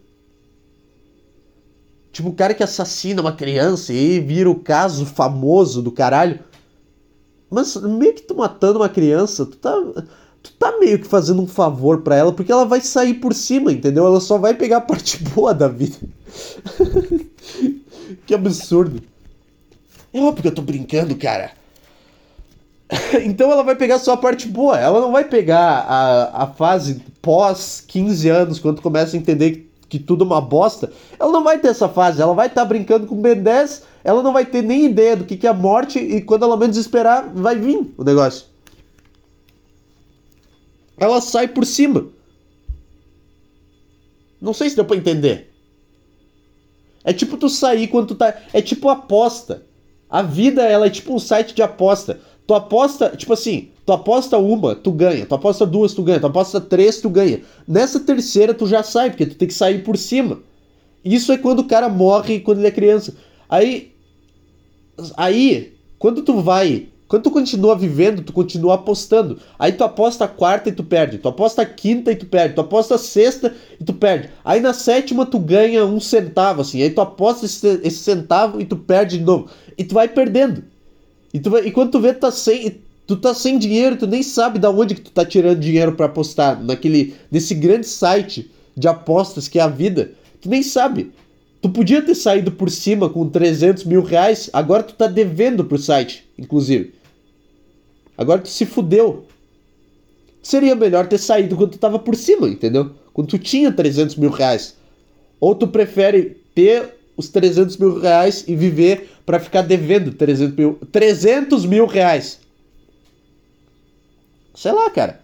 [2.15, 6.39] Tipo, o cara que assassina uma criança e vira o caso famoso do caralho.
[7.51, 9.75] Mas meio que tu matando uma criança, tu tá.
[10.41, 13.69] Tu tá meio que fazendo um favor para ela, porque ela vai sair por cima,
[13.69, 14.05] entendeu?
[14.05, 15.97] Ela só vai pegar a parte boa da vida.
[18.25, 19.03] que absurdo.
[20.13, 21.51] É óbvio que eu tô brincando, cara.
[23.25, 24.79] então ela vai pegar só a parte boa.
[24.79, 29.74] Ela não vai pegar a, a fase pós 15 anos, quando começa a entender que
[29.99, 33.07] tudo é uma bosta, ela não vai ter essa fase, ela vai estar tá brincando
[33.07, 35.53] com o Ben 10, ela não vai ter nem ideia do que, que é a
[35.53, 38.45] morte e quando ela menos esperar, vai vir o negócio.
[40.97, 42.07] Ela sai por cima.
[44.39, 45.51] Não sei se deu pra entender.
[47.03, 48.33] É tipo tu sair quando tu tá.
[48.53, 49.65] É tipo aposta.
[50.09, 52.19] A vida, ela é tipo um site de aposta.
[52.47, 55.25] Tu aposta, tipo assim, Tu aposta uma, tu ganha.
[55.25, 56.19] Tu aposta duas, tu ganha.
[56.19, 57.41] Tu aposta três, tu ganha.
[57.67, 60.39] Nessa terceira, tu já sai, porque tu tem que sair por cima.
[61.03, 63.15] Isso é quando o cara morre quando ele é criança.
[63.47, 63.93] Aí.
[65.15, 66.87] Aí, quando tu vai.
[67.07, 69.39] Quando tu continua vivendo, tu continua apostando.
[69.59, 71.19] Aí tu aposta a quarta e tu perde.
[71.19, 72.55] Tu aposta a quinta e tu perde.
[72.55, 74.31] Tu aposta a sexta e tu perde.
[74.43, 76.81] Aí na sétima tu ganha um centavo, assim.
[76.81, 79.47] Aí tu aposta esse, esse centavo e tu perde de novo.
[79.77, 80.63] E tu vai perdendo.
[81.35, 82.79] E, tu e quando tu vê, tu tá sem.
[83.05, 86.05] Tu tá sem dinheiro, tu nem sabe da onde que tu tá tirando dinheiro para
[86.05, 90.11] apostar naquele nesse grande site de apostas que é a vida.
[90.41, 91.11] Tu nem sabe.
[91.61, 95.77] Tu podia ter saído por cima com 300 mil reais, agora tu tá devendo pro
[95.77, 96.93] site, inclusive.
[98.17, 99.25] Agora tu se fudeu.
[100.41, 102.91] Seria melhor ter saído quando tu tava por cima, entendeu?
[103.13, 104.77] Quando tu tinha 300 mil reais.
[105.39, 110.79] Ou tu prefere ter os 300 mil reais e viver para ficar devendo 300 mil,
[110.91, 112.39] 300 mil reais.
[114.53, 115.19] Sei lá, cara.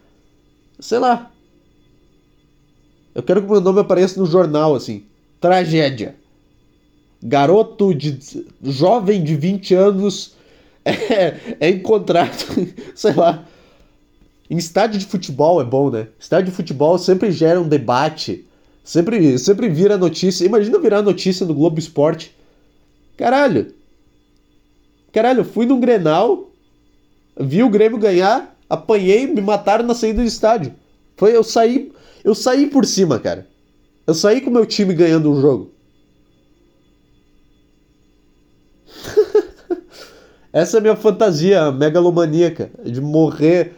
[0.80, 1.32] Sei lá.
[3.14, 5.04] Eu quero que meu nome apareça no jornal, assim.
[5.40, 6.16] Tragédia.
[7.22, 8.20] Garoto de.
[8.64, 10.36] jovem de 20 anos
[10.84, 12.46] é, é encontrado.
[12.96, 13.46] sei lá.
[14.50, 16.08] Em estádio de futebol é bom, né?
[16.20, 18.46] Estádio de futebol sempre gera um debate.
[18.84, 20.46] Sempre, sempre vira notícia.
[20.46, 22.36] Imagina virar notícia no Globo Esporte.
[23.18, 23.74] Caralho.
[25.12, 26.50] Caralho, fui num Grenal,
[27.40, 30.74] vi o Grêmio ganhar, apanhei, me mataram na saída do estádio.
[31.18, 31.92] Foi, eu saí,
[32.24, 33.48] eu saí por cima, cara.
[34.08, 35.72] Eu saí com meu time ganhando o jogo.
[40.52, 43.74] Essa é a minha fantasia megalomaníaca de morrer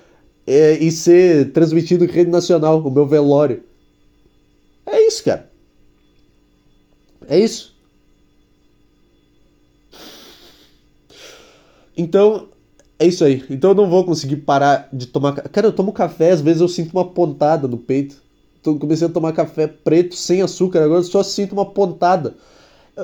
[0.46, 3.63] é, e ser transmitido em rede nacional, o meu velório.
[4.86, 5.52] É isso, cara.
[7.28, 7.74] É isso.
[11.96, 12.50] Então,
[13.00, 13.43] é isso aí.
[13.50, 15.34] Então eu não vou conseguir parar de tomar.
[15.34, 18.15] Cara, eu tomo café, às vezes eu sinto uma pontada no peito.
[18.62, 22.36] tô, comecei a tomar café preto sem açúcar, agora eu só sinto uma pontada.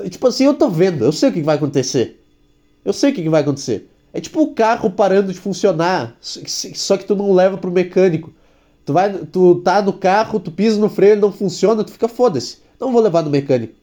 [0.10, 2.24] Tipo assim, eu tô vendo, eu sei o que vai acontecer.
[2.86, 3.89] Eu sei o que vai acontecer.
[4.13, 8.34] É tipo o carro parando de funcionar, só que tu não leva pro mecânico.
[8.89, 12.08] Tu vai, tu tá no carro, tu pisa no freio, ele não funciona, tu fica
[12.08, 12.58] foda-se.
[12.80, 13.75] Não vou levar no mecânico.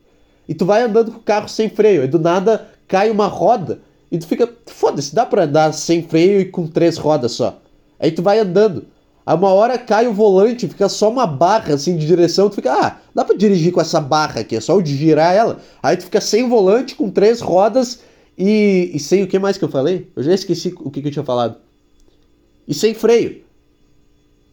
[0.49, 3.79] E tu vai andando com o carro sem freio, e do nada cai uma roda,
[4.11, 7.61] e tu fica, foda-se, dá pra andar sem freio e com três rodas só.
[8.01, 8.87] Aí tu vai andando.
[9.25, 12.73] Aí uma hora cai o volante, fica só uma barra assim de direção, tu fica,
[12.73, 15.59] ah, dá pra dirigir com essa barra aqui, é só eu girar ela.
[15.81, 18.01] Aí tu fica sem volante, com três rodas
[18.37, 20.11] e, e sem o que mais que eu falei?
[20.17, 21.59] Eu já esqueci o que, que eu tinha falado.
[22.67, 23.46] E sem freio.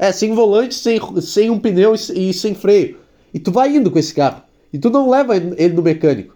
[0.04, 2.98] É, sem volante, sem, sem um pneu e, e sem freio.
[3.34, 4.44] E tu vai indo com esse carro.
[4.74, 6.36] E tu não leva ele no mecânico.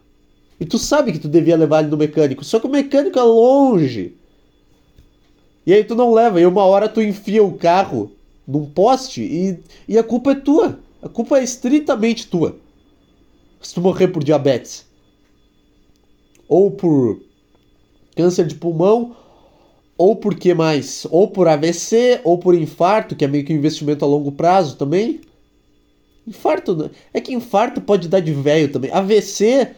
[0.57, 2.45] E tu sabe que tu devia levar ele no mecânico.
[2.45, 4.15] Só que o mecânico é longe.
[5.65, 6.39] E aí tu não leva.
[6.39, 8.09] E uma hora tu enfia o carro
[8.47, 10.79] num poste e, e a culpa é tua.
[11.03, 12.55] A culpa é estritamente tua.
[13.61, 14.85] Se tu morrer por diabetes.
[16.47, 17.19] Ou por
[18.15, 19.13] câncer de pulmão.
[19.97, 21.07] Ou por que mais?
[21.09, 24.75] Ou por AVC, ou por infarto, que é meio que um investimento a longo prazo
[24.75, 25.21] também.
[26.27, 26.91] Infarto, né?
[27.13, 28.91] é que infarto pode dar de velho também.
[28.91, 29.69] AVC,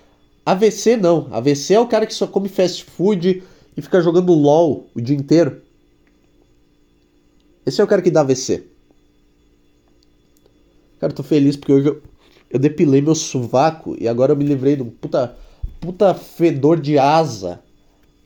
[0.46, 1.28] AVC não.
[1.32, 3.44] AVC é o cara que só come fast food
[3.78, 5.62] e fica jogando LOL o dia inteiro.
[7.66, 8.64] Esse é o cara que dá AVC.
[11.00, 12.02] Cara, tô feliz porque hoje eu,
[12.50, 15.38] eu depilei meu sovaco e agora eu me livrei de um puta,
[15.80, 17.62] puta fedor de asa.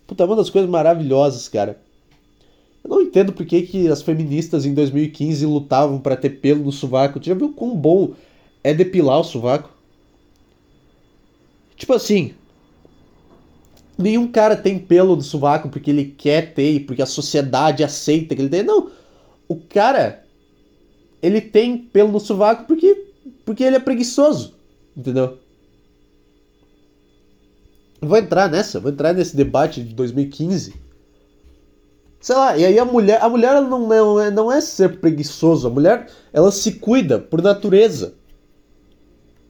[0.07, 1.82] Puta, é uma das coisas maravilhosas, cara.
[2.83, 6.71] Eu não entendo por que, que as feministas em 2015 lutavam para ter pelo no
[6.71, 7.19] sovaco.
[7.19, 8.13] Tu já viu quão bom
[8.63, 9.69] é depilar o sovaco?
[11.77, 12.33] Tipo assim,
[13.97, 18.35] nenhum cara tem pelo no sovaco porque ele quer ter e porque a sociedade aceita
[18.35, 18.63] que ele tem.
[18.63, 18.91] Não
[19.47, 20.23] o cara
[21.21, 23.07] ele tem pelo no sovaco porque
[23.45, 24.55] porque ele é preguiçoso,
[24.95, 25.37] entendeu?
[28.01, 30.73] Vou entrar nessa, vou entrar nesse debate de 2015.
[32.23, 35.69] Sei lá, e aí a mulher, a mulher não é, não é ser preguiçoso, a
[35.69, 38.13] mulher ela se cuida por natureza.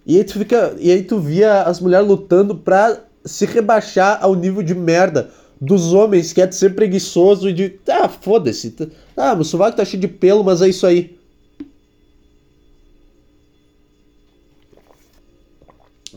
[0.07, 4.33] E aí tu fica, e aí tu via as mulheres lutando pra se rebaixar ao
[4.33, 5.29] nível de merda
[5.61, 7.79] dos homens que é de ser preguiçoso e de.
[7.87, 8.75] Ah, foda-se.
[9.15, 11.15] Ah, meu sovaco tá cheio de pelo, mas é isso aí.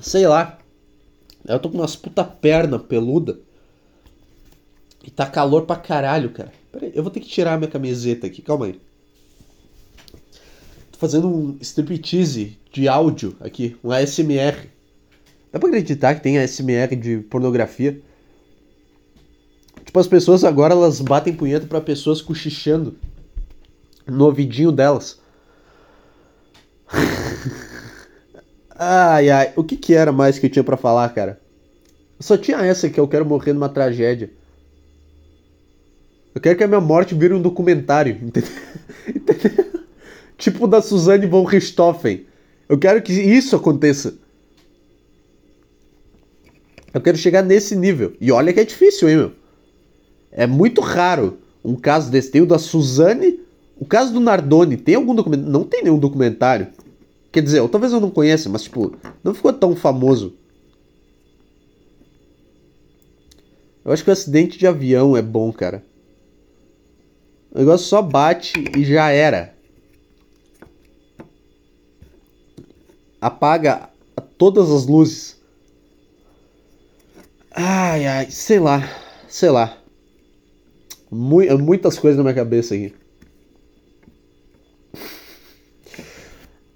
[0.00, 0.58] Sei lá.
[1.46, 3.45] Eu tô com umas puta perna peluda.
[5.06, 6.52] E tá calor pra caralho, cara.
[6.92, 8.80] Eu vou ter que tirar a minha camiseta aqui, calma aí.
[10.90, 14.68] Tô fazendo um striptease de áudio aqui, um ASMR.
[15.52, 18.00] Dá pra acreditar que tem ASMR de pornografia?
[19.84, 22.98] Tipo, as pessoas agora elas batem punheta para pessoas cochichando
[24.06, 25.20] no ouvidinho delas.
[28.74, 29.52] ai, ai.
[29.54, 31.40] O que que era mais que eu tinha para falar, cara?
[32.18, 34.30] Só tinha essa que eu quero morrer numa tragédia.
[36.36, 38.50] Eu quero que a minha morte vire um documentário, entendeu?
[39.08, 39.80] entendeu?
[40.36, 42.26] Tipo da Suzanne von Richthofen.
[42.68, 44.18] Eu quero que isso aconteça.
[46.92, 48.12] Eu quero chegar nesse nível.
[48.20, 49.32] E olha que é difícil, hein, meu?
[50.30, 52.30] É muito raro um caso desse.
[52.30, 53.40] Tem o da Suzane,
[53.80, 54.76] o caso do Nardoni.
[54.76, 55.50] Tem algum documentário?
[55.50, 56.66] Não tem nenhum documentário.
[57.32, 58.94] Quer dizer, talvez eu não conheça, mas tipo,
[59.24, 60.34] não ficou tão famoso.
[63.82, 65.82] Eu acho que o acidente de avião é bom, cara.
[67.56, 69.56] O negócio só bate e já era.
[73.18, 73.88] Apaga
[74.36, 75.40] todas as luzes.
[77.50, 78.86] Ai, ai, sei lá,
[79.26, 79.82] sei lá
[81.10, 82.94] muitas coisas na minha cabeça aqui.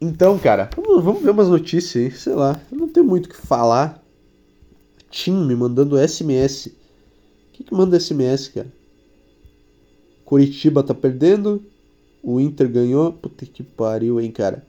[0.00, 2.10] Então, cara, vamos, ver umas notícias aí.
[2.10, 4.02] Sei lá, eu não tenho muito o que falar.
[5.10, 6.68] Tim me mandando SMS.
[6.68, 6.72] O
[7.52, 8.79] que, que manda SMS, cara?
[10.30, 11.60] Curitiba tá perdendo.
[12.22, 13.12] O Inter ganhou.
[13.12, 14.64] Puta que pariu, hein, cara.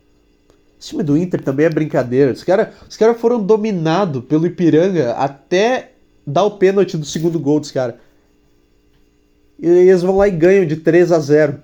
[0.79, 2.31] Esse time do Inter também é brincadeira.
[2.31, 5.91] Os caras os cara foram dominados pelo Ipiranga até
[6.25, 7.93] dar o pênalti do segundo gol dos caras.
[9.59, 11.61] E eles vão lá e ganham de 3 a 0.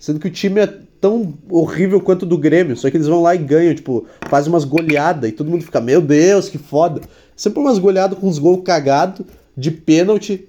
[0.00, 0.66] Sendo que o time é
[1.00, 4.52] tão horrível quanto o do Grêmio, só que eles vão lá e ganham, tipo, fazem
[4.52, 7.02] umas goleadas e todo mundo fica, meu Deus, que foda.
[7.36, 9.24] Sempre umas goleadas com uns gols cagados,
[9.56, 10.48] de pênalti,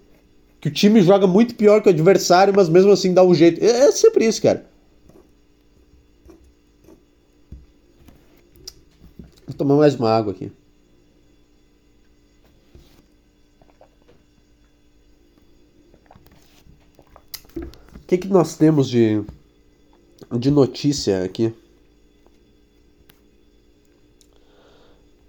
[0.67, 3.63] que o time joga muito pior que o adversário, mas mesmo assim dá um jeito.
[3.63, 4.65] É, é, sempre isso, cara.
[9.45, 10.51] Vou tomar mais uma água aqui.
[17.55, 19.21] O que, que nós temos de,
[20.37, 21.53] de notícia aqui?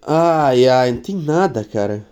[0.03, 2.08] Ai, ai, não tem nada, cara.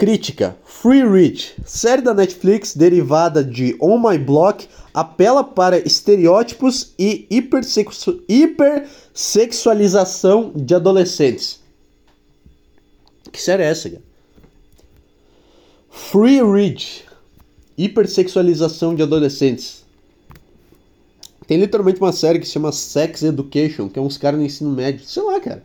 [0.00, 7.26] Crítica: Free Rich, série da Netflix derivada de On My Block, apela para estereótipos e
[7.28, 11.60] hipersexu hipersexualização de adolescentes.
[13.30, 14.02] Que série é essa, cara?
[15.90, 17.04] Free Rich,
[17.76, 19.84] hipersexualização de adolescentes.
[21.46, 24.70] Tem literalmente uma série que se chama Sex Education, que é uns caras no ensino
[24.70, 25.04] médio.
[25.04, 25.62] Sei lá, cara.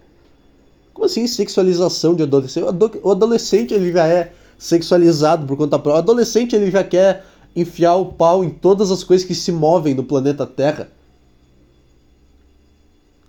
[0.95, 2.63] Como assim sexualização de adolescente?
[3.03, 5.97] O adolescente ele já é sexualizado por conta própria.
[5.97, 9.93] O adolescente ele já quer enfiar o pau em todas as coisas que se movem
[9.93, 10.89] no planeta Terra.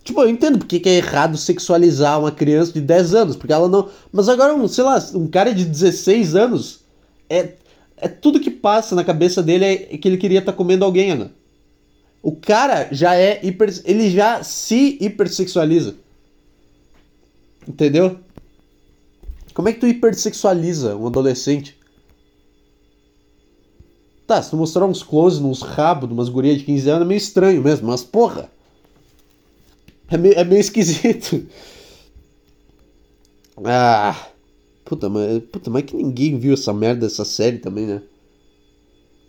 [0.04, 3.68] Tipo, eu entendo porque que é errado sexualizar uma criança de 10 anos, porque ela
[3.68, 3.88] não.
[4.12, 6.84] Mas agora, um, sei lá, um cara de 16 anos
[7.28, 7.54] é,
[7.96, 11.16] é tudo que passa na cabeça dele é que ele queria estar tá comendo alguém,
[11.16, 11.30] né?
[12.22, 13.74] O cara já é hiper.
[13.84, 16.05] Ele já se hipersexualiza.
[17.66, 18.18] Entendeu?
[19.54, 21.76] Como é que tu hipersexualiza um adolescente?
[24.26, 27.08] Tá, se tu mostrar uns close, uns rabos de umas gurias de 15 anos é
[27.08, 28.50] meio estranho mesmo, mas porra!
[30.08, 31.46] É meio, é meio esquisito.
[33.64, 34.14] Ah.
[34.86, 38.02] Puta, mas, puta, mas que ninguém viu essa merda dessa série também, né?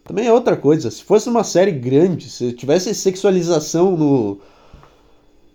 [0.04, 0.92] Também é outra coisa.
[0.92, 4.40] Se fosse uma série grande, se tivesse sexualização no.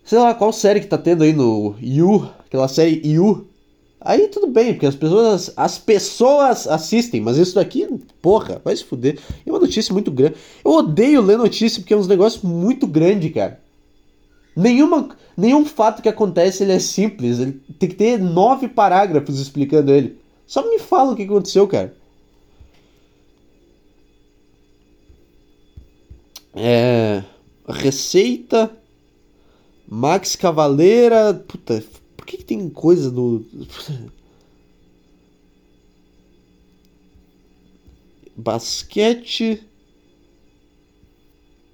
[0.05, 3.47] Sei lá, qual série que tá tendo aí no You, aquela série You.
[3.99, 7.89] Aí tudo bem, porque as pessoas, as pessoas assistem, mas isso daqui,
[8.21, 9.19] porra, vai se fuder.
[9.47, 10.35] É uma notícia muito grande.
[10.65, 13.61] Eu odeio ler notícia porque é uns negócios muito grandes, cara.
[14.55, 17.39] Nenhuma, nenhum fato que acontece ele é simples.
[17.39, 20.19] Ele tem que ter nove parágrafos explicando ele.
[20.47, 21.95] Só me fala o que aconteceu, cara.
[26.55, 27.23] É.
[27.69, 28.71] Receita.
[29.89, 31.33] Max Cavaleira.
[31.35, 31.83] Puta,
[32.23, 33.45] por que, que tem coisa do.
[38.37, 39.61] Basquete.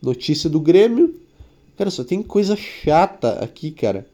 [0.01, 1.21] Notícia do Grêmio.
[1.77, 4.09] Cara, só tem coisa chata aqui, cara.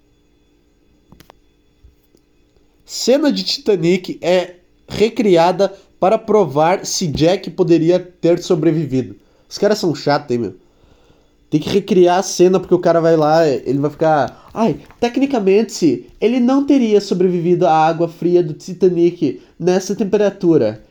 [2.85, 4.57] Cena de Titanic é
[4.89, 5.69] recriada
[6.01, 9.15] para provar se Jack poderia ter sobrevivido.
[9.49, 10.64] Os caras são chatos, hein, meu?
[11.55, 14.51] Tem que recriar a cena porque o cara vai lá, ele vai ficar.
[14.53, 20.83] Ai, tecnicamente, ele não teria sobrevivido à água fria do Titanic nessa temperatura.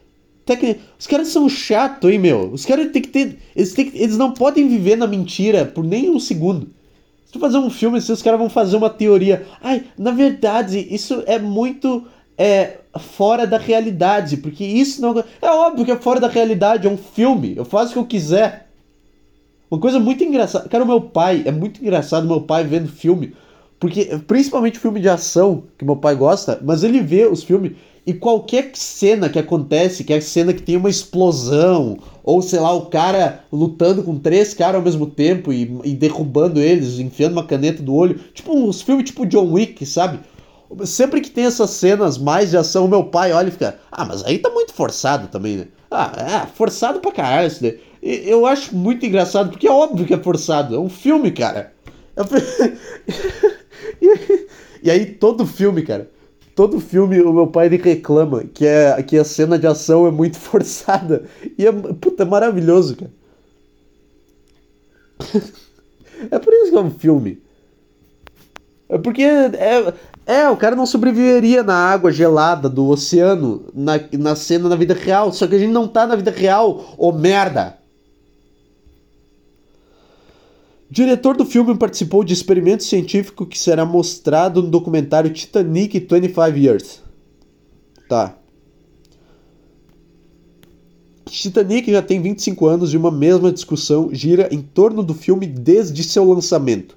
[0.46, 0.78] Tecni...
[0.98, 2.50] Os caras são chatos, hein, meu?
[2.50, 3.40] Os caras têm que ter.
[3.54, 3.98] Eles, têm que...
[4.02, 6.70] eles não podem viver na mentira por nem um segundo.
[7.26, 9.46] Se tu fazer um filme assim, os caras vão fazer uma teoria.
[9.62, 12.06] Ai, na verdade, isso é muito.
[12.38, 15.22] É, fora da realidade, porque isso não.
[15.42, 17.54] É óbvio que é fora da realidade, é um filme.
[17.54, 18.70] Eu faço o que eu quiser.
[19.74, 20.70] Uma coisa muito engraçada.
[20.70, 23.34] Cara, o meu pai, é muito engraçado meu pai vendo filme.
[23.80, 27.72] Porque, principalmente filme de ação, que meu pai gosta, mas ele vê os filmes
[28.06, 32.60] e qualquer cena que acontece, que é a cena que tem uma explosão, ou sei
[32.60, 37.34] lá, o cara lutando com três caras ao mesmo tempo e, e derrubando eles, enfiando
[37.34, 40.20] uma caneta do olho, tipo uns filmes tipo John Wick, sabe?
[40.86, 44.24] Sempre que tem essas cenas mais de ação, meu pai olha e fica, ah, mas
[44.24, 45.68] aí tá muito forçado também, né?
[45.90, 47.80] Ah, é, forçado pra caralho isso daí.
[48.04, 51.72] Eu acho muito engraçado, porque é óbvio que é forçado, é um filme, cara.
[54.84, 56.12] e aí todo filme, cara,
[56.54, 60.12] todo filme o meu pai ele reclama que, é, que a cena de ação é
[60.12, 61.24] muito forçada.
[61.58, 63.12] E é, puta, é maravilhoso, cara.
[66.30, 67.42] é por isso que é um filme.
[68.90, 69.94] É porque é,
[70.26, 74.94] é, o cara não sobreviveria na água gelada do oceano na, na cena na vida
[74.94, 75.32] real.
[75.32, 77.82] Só que a gente não tá na vida real, ô merda.
[80.94, 87.02] Diretor do filme participou de experimento científico que será mostrado no documentário Titanic 25 Years.
[88.08, 88.38] Tá.
[91.26, 96.04] Titanic já tem 25 anos e uma mesma discussão gira em torno do filme desde
[96.04, 96.96] seu lançamento.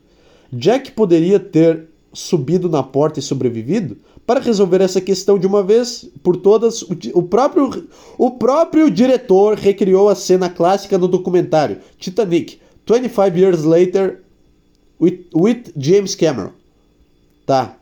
[0.52, 3.96] Jack poderia ter subido na porta e sobrevivido?
[4.26, 6.82] Para resolver essa questão de uma vez por todas,
[7.14, 7.88] o, próprio,
[8.18, 14.20] o próprio diretor recriou a cena clássica no documentário Titanic, 25 Years Later
[15.00, 16.52] with, with James Cameron.
[17.44, 17.76] Tá.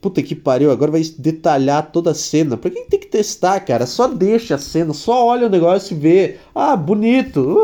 [0.00, 2.56] Puta que pariu, agora vai detalhar toda a cena.
[2.56, 3.84] Pra quem tem que testar, cara?
[3.84, 6.38] Só deixa a cena, só olha o negócio e vê.
[6.54, 7.58] Ah, bonito.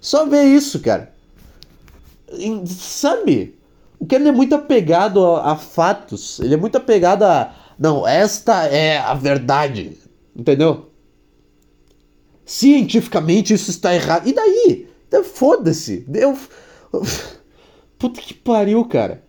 [0.00, 1.12] Só vê isso, cara.
[2.66, 3.58] Sabe?
[3.98, 6.38] O cara é muito apegado a, a fatos.
[6.40, 9.98] Ele é muito apegado a não, esta é a verdade.
[10.34, 10.90] Entendeu?
[12.44, 14.28] Cientificamente isso está errado.
[14.28, 14.88] E daí?
[15.08, 16.06] Então, Foda-se.
[16.12, 16.36] Eu.
[17.98, 19.24] Puta que pariu, cara.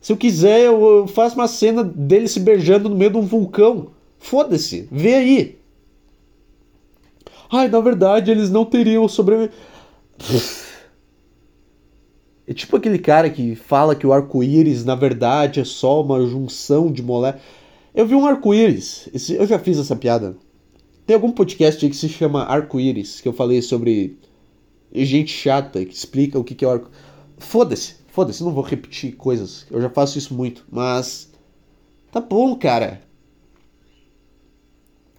[0.00, 3.90] Se eu quiser, eu faço uma cena dele se beijando no meio de um vulcão.
[4.18, 4.88] Foda-se.
[4.90, 5.58] Vê aí.
[7.50, 9.54] Ai, na verdade, eles não teriam sobrevivido.
[12.48, 16.90] É tipo aquele cara que fala que o arco-íris, na verdade, é só uma junção
[16.90, 17.44] de moléculas.
[17.94, 19.06] Eu vi um arco-íris.
[19.38, 20.34] Eu já fiz essa piada.
[21.04, 24.18] Tem algum podcast aí que se chama Arco-íris, que eu falei sobre
[24.94, 26.90] gente chata que explica o que é o arco.
[27.36, 29.66] Foda-se, foda-se, não vou repetir coisas.
[29.70, 31.30] Eu já faço isso muito, mas.
[32.10, 33.02] Tá bom, cara.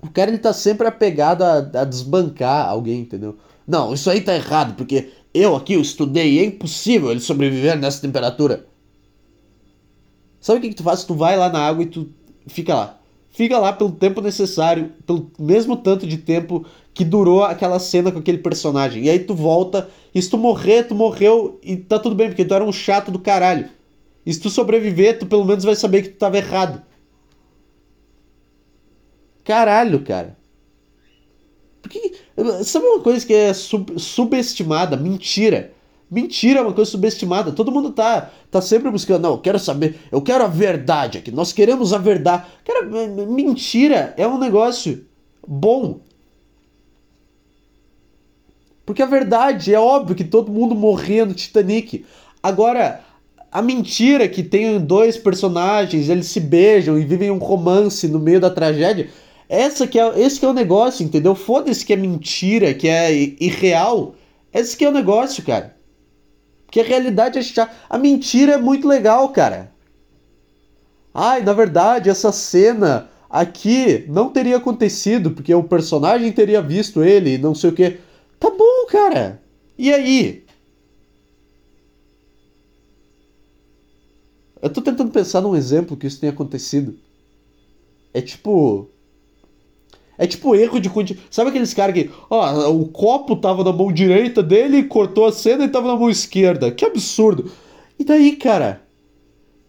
[0.01, 3.38] O cara ele tá sempre apegado a, a desbancar alguém, entendeu?
[3.67, 8.01] Não, isso aí tá errado, porque eu aqui eu estudei é impossível ele sobreviver nessa
[8.01, 8.67] temperatura.
[10.39, 11.03] Sabe o que, que tu faz?
[11.03, 12.09] Tu vai lá na água e tu
[12.47, 12.99] fica lá.
[13.29, 18.19] Fica lá pelo tempo necessário, pelo mesmo tanto de tempo que durou aquela cena com
[18.19, 19.03] aquele personagem.
[19.03, 22.43] E aí tu volta, e se tu morrer, tu morreu e tá tudo bem, porque
[22.43, 23.69] tu era um chato do caralho.
[24.25, 26.81] E se tu sobreviver, tu pelo menos vai saber que tu tava errado.
[29.43, 30.37] Caralho, cara.
[31.81, 32.13] Porque,
[32.63, 34.95] sabe uma coisa que é sub, subestimada?
[34.97, 35.73] Mentira.
[36.09, 37.51] Mentira é uma coisa subestimada.
[37.51, 39.21] Todo mundo tá, tá sempre buscando.
[39.21, 39.99] Não, eu quero saber.
[40.11, 41.31] Eu quero a verdade aqui.
[41.31, 42.45] Nós queremos a verdade.
[42.65, 45.05] Cara, mentira é um negócio
[45.47, 45.99] bom.
[48.85, 52.05] Porque a verdade é óbvio que todo mundo morria no Titanic.
[52.41, 53.01] Agora,
[53.51, 58.39] a mentira que tem dois personagens, eles se beijam e vivem um romance no meio
[58.39, 59.09] da tragédia.
[59.50, 61.34] Essa que é, esse que é o negócio, entendeu?
[61.34, 64.14] Foda-se que é mentira, que é irreal.
[64.54, 65.76] Esse que é o negócio, cara.
[66.66, 67.74] Porque a realidade é chata.
[67.89, 69.74] A mentira é muito legal, cara.
[71.12, 77.39] Ai, na verdade, essa cena aqui não teria acontecido, porque o personagem teria visto ele,
[77.39, 78.00] não sei o que.
[78.39, 79.41] Tá bom, cara.
[79.76, 80.45] E aí?
[84.62, 86.95] Eu tô tentando pensar num exemplo que isso tenha acontecido.
[88.14, 88.89] É tipo.
[90.20, 91.26] É tipo erro de quantidade.
[91.32, 95.63] Sabe aqueles caras que, ó, o copo tava na mão direita dele, cortou a cena
[95.63, 96.70] e tava na mão esquerda.
[96.74, 97.49] Que absurdo.
[97.97, 98.86] E daí, cara?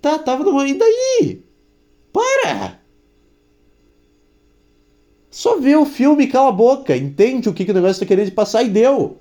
[0.03, 0.66] Tá, tava na mão.
[0.66, 1.44] E daí?
[2.12, 2.80] Para!
[5.30, 6.96] Só vê o filme cala a boca.
[6.96, 9.18] Entende o que, que o negócio tá querendo passar e deu.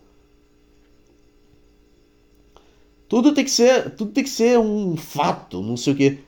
[3.07, 6.19] Tudo tem que ser, tudo tem que ser um fato, não sei o que.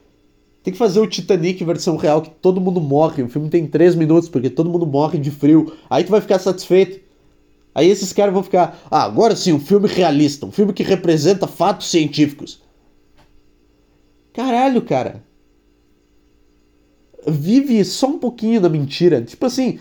[0.64, 3.24] Tem que fazer o Titanic versão real, que todo mundo morre.
[3.24, 5.74] O filme tem 3 minutos, porque todo mundo morre de frio.
[5.89, 6.99] Aí tu vai ficar satisfeito.
[7.74, 8.80] Aí esses caras vão ficar.
[8.89, 10.45] Ah, agora sim, um filme realista.
[10.45, 12.62] Um filme que representa fatos científicos.
[14.34, 15.24] Caralho, cara.
[17.28, 19.22] Vive só um pouquinho da mentira.
[19.22, 19.80] Tipo assim.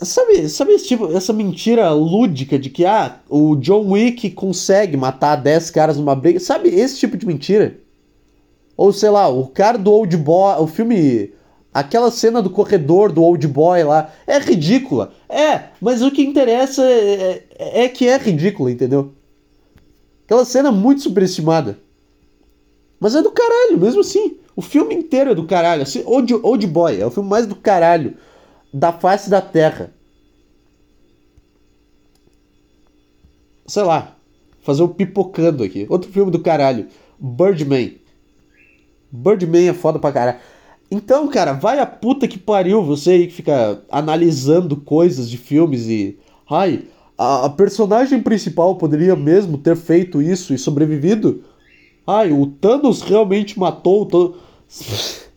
[0.00, 5.34] Sabe, sabe esse tipo, essa mentira lúdica de que ah, o John Wick consegue matar
[5.34, 6.38] 10 caras numa briga?
[6.38, 7.80] Sabe esse tipo de mentira?
[8.78, 11.32] Ou sei lá, o cara do Old Boy, o filme.
[11.74, 15.12] Aquela cena do corredor do Old Boy lá é ridícula.
[15.28, 19.12] É, mas o que interessa é, é, é que é ridícula, entendeu?
[20.24, 21.78] Aquela cena muito superestimada.
[23.00, 24.38] Mas é do caralho, mesmo assim.
[24.54, 25.82] O filme inteiro é do caralho.
[25.82, 28.16] Assim, Old, Old Boy é o filme mais do caralho
[28.72, 29.92] da face da Terra.
[33.66, 34.16] Sei lá.
[34.62, 35.84] Fazer o um pipocando aqui.
[35.88, 36.86] Outro filme do caralho.
[37.18, 37.98] Birdman.
[39.10, 40.38] Birdman é foda pra caralho.
[40.90, 45.86] Então, cara, vai a puta que pariu você aí que fica analisando coisas de filmes
[45.86, 46.18] e.
[46.50, 46.84] Ai,
[47.16, 51.44] a, a personagem principal poderia mesmo ter feito isso e sobrevivido?
[52.06, 55.28] Ai, o Thanos realmente matou o Thanos.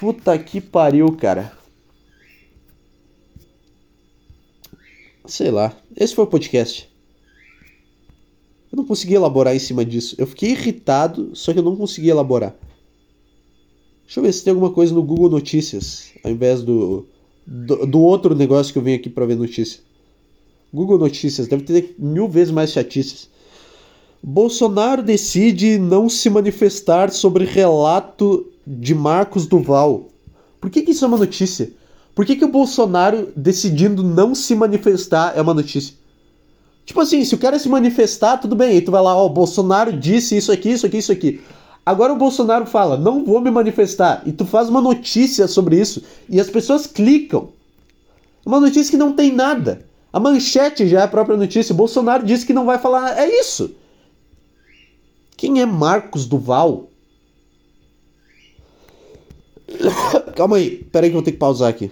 [0.00, 1.52] Puta que pariu, cara.
[5.24, 5.72] Sei lá.
[5.96, 6.85] Esse foi o podcast.
[8.72, 10.14] Eu não consegui elaborar em cima disso.
[10.18, 12.54] Eu fiquei irritado, só que eu não consegui elaborar.
[14.04, 17.06] Deixa eu ver se tem alguma coisa no Google Notícias, ao invés do,
[17.46, 19.80] do, do outro negócio que eu venho aqui para ver notícia.
[20.72, 23.28] Google Notícias deve ter mil vezes mais chatices.
[24.22, 30.08] Bolsonaro decide não se manifestar sobre relato de Marcos Duval.
[30.60, 31.70] Por que, que isso é uma notícia?
[32.14, 35.94] Por que, que o Bolsonaro decidindo não se manifestar é uma notícia?
[36.86, 38.70] Tipo assim, se o cara se manifestar, tudo bem.
[38.70, 41.40] Aí tu vai lá, ó, o Bolsonaro disse isso aqui, isso aqui, isso aqui.
[41.84, 44.22] Agora o Bolsonaro fala, não vou me manifestar.
[44.24, 47.50] E tu faz uma notícia sobre isso e as pessoas clicam.
[48.44, 49.84] Uma notícia que não tem nada.
[50.12, 51.72] A manchete já é a própria notícia.
[51.72, 53.18] O Bolsonaro disse que não vai falar.
[53.18, 53.74] É isso.
[55.36, 56.88] Quem é Marcos Duval?
[60.36, 61.90] Calma aí, pera aí que eu vou ter que pausar aqui.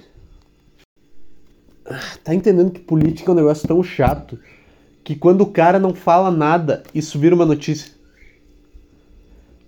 [2.23, 4.39] Tá entendendo que política é um negócio tão chato
[5.05, 7.93] que quando o cara não fala nada, isso vira uma notícia.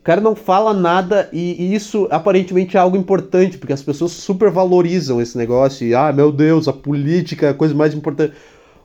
[0.00, 4.12] O cara não fala nada e, e isso aparentemente é algo importante, porque as pessoas
[4.12, 8.32] super valorizam esse negócio e, ah, meu Deus, a política é a coisa mais importante.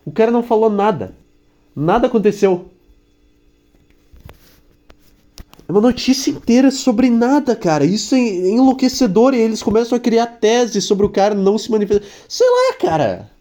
[0.03, 1.15] O cara não falou nada.
[1.75, 2.69] Nada aconteceu.
[5.69, 7.85] É uma notícia inteira sobre nada, cara.
[7.85, 9.33] Isso é enlouquecedor.
[9.33, 12.05] E eles começam a criar teses sobre o cara não se manifestar.
[12.27, 13.31] Sei lá, cara.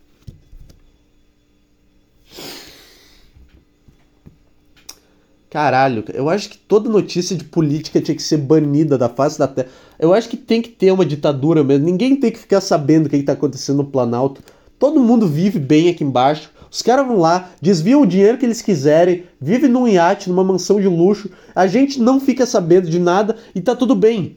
[5.50, 9.48] Caralho, eu acho que toda notícia de política tinha que ser banida da face da
[9.48, 9.66] terra.
[9.98, 11.84] Eu acho que tem que ter uma ditadura mesmo.
[11.84, 14.40] Ninguém tem que ficar sabendo o que está acontecendo no Planalto.
[14.78, 16.52] Todo mundo vive bem aqui embaixo.
[16.70, 20.80] Os caras vão lá, desviam o dinheiro que eles quiserem, vivem num iate, numa mansão
[20.80, 21.28] de luxo.
[21.52, 24.36] A gente não fica sabendo de nada e tá tudo bem.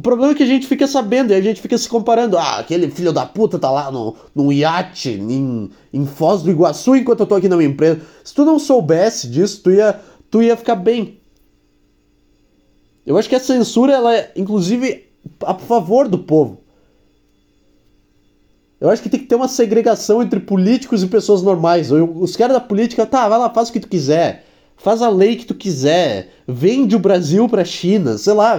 [0.00, 2.38] O problema é que a gente fica sabendo e a gente fica se comparando.
[2.38, 6.96] Ah, aquele filho da puta tá lá no, num iate em, em Foz do Iguaçu
[6.96, 8.00] enquanto eu tô aqui na minha empresa.
[8.24, 11.20] Se tu não soubesse disso, tu ia, tu ia ficar bem.
[13.04, 15.06] Eu acho que a censura, ela é, inclusive,
[15.44, 16.62] a favor do povo.
[18.80, 21.92] Eu acho que tem que ter uma segregação entre políticos e pessoas normais.
[21.92, 24.46] Os caras da política, tá, vai lá, faz o que tu quiser.
[24.82, 26.30] Faz a lei que tu quiser.
[26.48, 28.16] Vende o Brasil pra China.
[28.16, 28.58] Sei lá,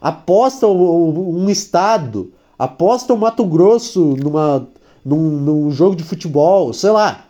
[0.00, 2.30] aposta um estado.
[2.58, 4.68] Aposta o Mato Grosso numa,
[5.02, 6.74] num, num jogo de futebol.
[6.74, 7.26] Sei lá.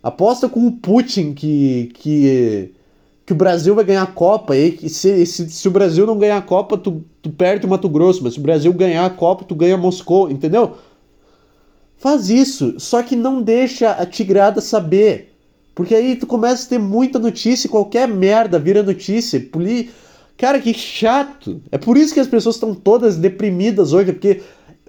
[0.00, 2.72] Aposta com o Putin que, que,
[3.26, 4.56] que o Brasil vai ganhar a Copa.
[4.56, 7.88] E se, se, se o Brasil não ganhar a Copa, tu, tu perde o Mato
[7.88, 10.76] Grosso, mas se o Brasil ganhar a Copa, tu ganha Moscou, entendeu?
[11.98, 15.29] Faz isso, só que não deixa a Tigrada saber.
[15.74, 19.40] Porque aí tu começa a ter muita notícia, qualquer merda vira notícia.
[19.40, 19.90] Poli...
[20.36, 21.60] Cara, que chato.
[21.70, 24.42] É por isso que as pessoas estão todas deprimidas hoje, porque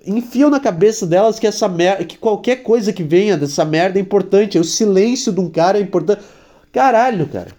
[0.06, 4.02] enfiam na cabeça delas que essa merda, que qualquer coisa que venha dessa merda é
[4.02, 4.58] importante.
[4.58, 6.24] O silêncio de um cara é importante.
[6.72, 7.52] Caralho, cara.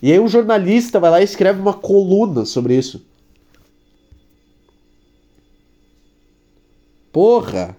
[0.00, 3.04] E aí um jornalista vai lá e escreve uma coluna sobre isso.
[7.12, 7.76] Porra!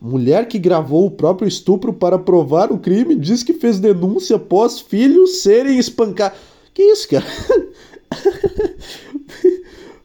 [0.00, 4.80] Mulher que gravou o próprio estupro para provar o crime diz que fez denúncia após
[4.80, 6.38] filhos serem espancados.
[6.72, 7.26] Que isso, cara?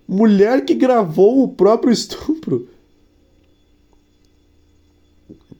[0.08, 2.68] Mulher que gravou o próprio estupro.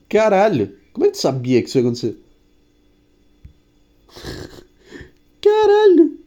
[0.08, 0.76] Caralho.
[0.92, 2.16] Como é que tu sabia que isso ia acontecer?
[5.40, 6.23] Caralho.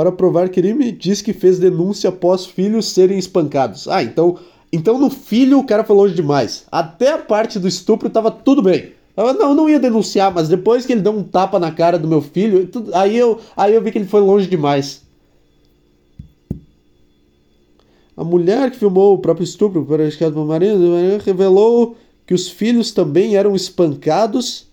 [0.00, 3.86] Para provar crime, diz que fez denúncia após filhos serem espancados.
[3.86, 4.38] Ah, então,
[4.72, 6.64] então no filho o cara foi longe demais.
[6.72, 8.92] Até a parte do estupro tava tudo bem.
[9.14, 12.08] Eu não, não ia denunciar, mas depois que ele deu um tapa na cara do
[12.08, 15.02] meu filho, aí, eu, aí eu vi que ele foi longe demais.
[18.16, 21.94] A mulher que filmou o próprio estupro para a do marido revelou
[22.26, 24.66] que os filhos também eram espancados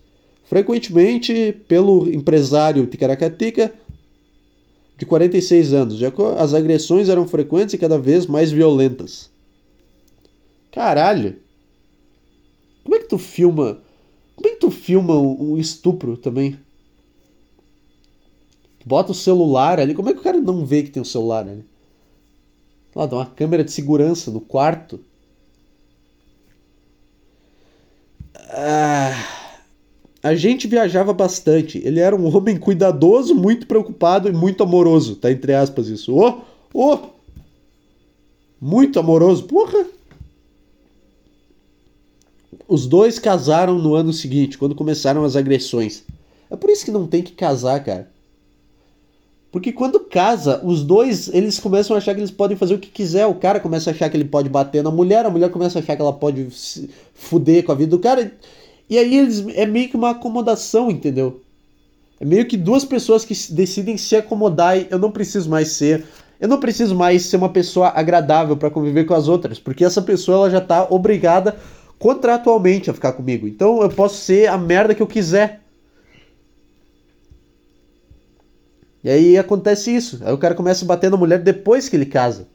[0.45, 3.73] frequentemente pelo empresário Ticaracatica
[4.97, 5.99] de 46 anos.
[6.37, 9.29] As agressões eram frequentes e cada vez mais violentas.
[10.71, 11.37] Caralho!
[12.83, 13.79] Como é que tu filma?
[14.35, 16.57] Como é que tu filma um estupro também?
[18.85, 19.93] Bota o celular ali.
[19.93, 21.65] Como é que o cara não vê que tem um celular ali?
[22.95, 24.99] Lá, dá uma câmera de segurança no quarto.
[28.49, 29.36] Ah.
[30.27, 31.81] A gente viajava bastante.
[31.85, 35.15] Ele era um homem cuidadoso, muito preocupado e muito amoroso.
[35.15, 36.13] Tá entre aspas isso.
[36.13, 36.41] Ô,
[36.73, 36.93] oh, ô!
[36.93, 36.99] Oh,
[38.59, 39.43] muito amoroso.
[39.45, 39.85] Porra!
[42.67, 46.03] Os dois casaram no ano seguinte, quando começaram as agressões.
[46.51, 48.11] É por isso que não tem que casar, cara.
[49.49, 52.89] Porque quando casa, os dois, eles começam a achar que eles podem fazer o que
[52.89, 53.25] quiser.
[53.27, 55.81] O cara começa a achar que ele pode bater na mulher, a mulher começa a
[55.81, 56.49] achar que ela pode
[57.13, 58.33] fuder com a vida do cara.
[58.89, 61.41] E aí eles é meio que uma acomodação, entendeu?
[62.19, 66.05] É meio que duas pessoas que decidem se acomodar e eu não preciso mais ser.
[66.39, 70.01] Eu não preciso mais ser uma pessoa agradável para conviver com as outras, porque essa
[70.01, 71.55] pessoa ela já tá obrigada
[71.99, 73.47] contratualmente a ficar comigo.
[73.47, 75.61] Então eu posso ser a merda que eu quiser.
[79.03, 80.19] E aí acontece isso.
[80.23, 82.47] Aí o cara começa a bater na mulher depois que ele casa.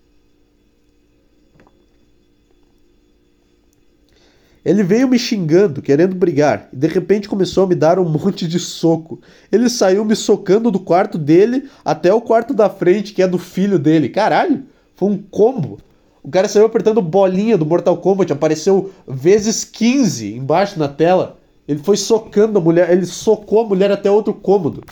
[4.64, 8.46] Ele veio me xingando, querendo brigar, e de repente começou a me dar um monte
[8.46, 9.20] de soco.
[9.50, 13.38] Ele saiu me socando do quarto dele até o quarto da frente, que é do
[13.38, 14.08] filho dele.
[14.08, 14.62] Caralho,
[14.94, 15.78] foi um combo.
[16.22, 21.38] O cara saiu apertando bolinha do Mortal Kombat, apareceu vezes 15 embaixo na tela.
[21.66, 24.84] Ele foi socando a mulher, ele socou a mulher até outro cômodo.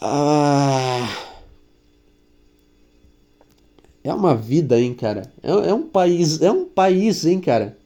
[0.00, 1.31] Ah.
[4.04, 5.30] É uma vida, hein, cara.
[5.42, 7.76] É, é um país, é um país, hein, cara.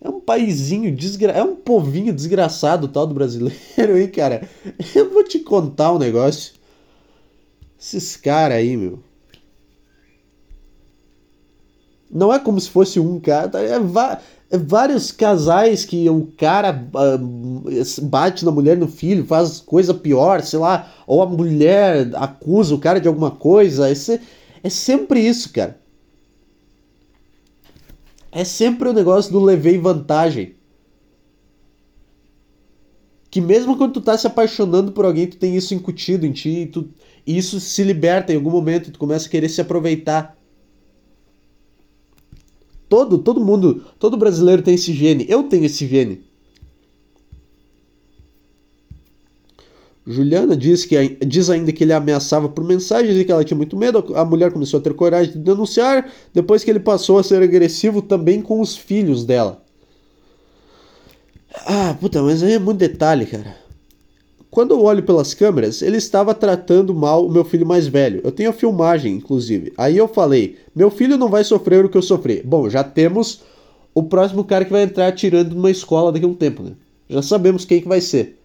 [0.00, 1.32] É um paizinho desgra...
[1.32, 4.48] É um povinho desgraçado tal do brasileiro, hein, cara.
[4.94, 6.52] Eu vou te contar um negócio.
[7.80, 9.00] Esses caras aí, meu.
[12.10, 13.48] Não é como se fosse um cara.
[13.48, 13.60] Tá?
[13.60, 13.74] É,
[14.50, 20.42] é vários casais que o cara uh, bate na mulher no filho, faz coisa pior,
[20.42, 20.92] sei lá.
[21.06, 23.90] Ou a mulher acusa o cara de alguma coisa.
[23.90, 23.94] É,
[24.62, 25.80] é sempre isso, cara.
[28.30, 30.54] É sempre o negócio do levei vantagem.
[33.30, 36.48] Que mesmo quando tu tá se apaixonando por alguém, tu tem isso incutido em ti,
[36.62, 36.88] e, tu,
[37.26, 40.36] e isso se liberta em algum momento, e tu começa a querer se aproveitar.
[42.88, 45.26] Todo, todo mundo, todo brasileiro tem esse gene.
[45.28, 46.27] Eu tenho esse gene.
[50.10, 53.76] Juliana diz, que, diz ainda que ele ameaçava por mensagens e que ela tinha muito
[53.76, 54.14] medo.
[54.14, 58.00] A mulher começou a ter coragem de denunciar depois que ele passou a ser agressivo
[58.00, 59.62] também com os filhos dela.
[61.66, 63.54] Ah, puta, mas aí é muito detalhe, cara.
[64.50, 68.22] Quando eu olho pelas câmeras, ele estava tratando mal o meu filho mais velho.
[68.24, 69.74] Eu tenho a filmagem, inclusive.
[69.76, 72.42] Aí eu falei: meu filho não vai sofrer o que eu sofri.
[72.42, 73.42] Bom, já temos
[73.94, 76.72] o próximo cara que vai entrar atirando numa escola daqui a um tempo, né?
[77.10, 78.38] Já sabemos quem que vai ser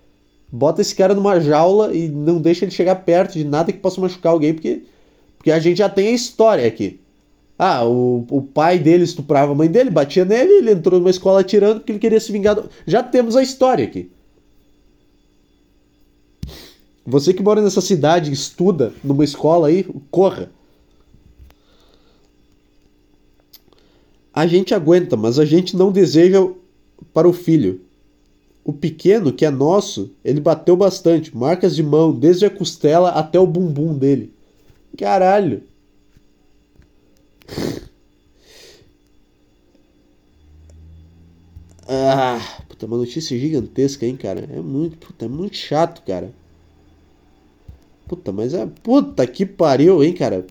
[0.53, 3.99] bota esse cara numa jaula e não deixa ele chegar perto de nada que possa
[3.99, 4.83] machucar alguém, porque,
[5.35, 6.99] porque a gente já tem a história aqui.
[7.57, 11.39] Ah, o, o pai dele estuprava a mãe dele, batia nele, ele entrou numa escola
[11.39, 12.55] atirando porque ele queria se vingar.
[12.55, 12.69] Do...
[12.85, 14.11] Já temos a história aqui.
[17.03, 20.51] Você que mora nessa cidade, estuda numa escola aí, corra.
[24.31, 26.47] A gente aguenta, mas a gente não deseja
[27.11, 27.81] para o filho.
[28.65, 33.39] O pequeno, que é nosso, ele bateu bastante, marcas de mão, desde a costela até
[33.39, 34.33] o bumbum dele.
[34.97, 35.63] Caralho.
[41.87, 44.41] Ah, puta, uma notícia gigantesca, hein, cara.
[44.51, 46.31] É muito, puta, é muito chato, cara.
[48.07, 48.65] Puta, mas é.
[48.65, 50.45] Puta que pariu, hein, cara.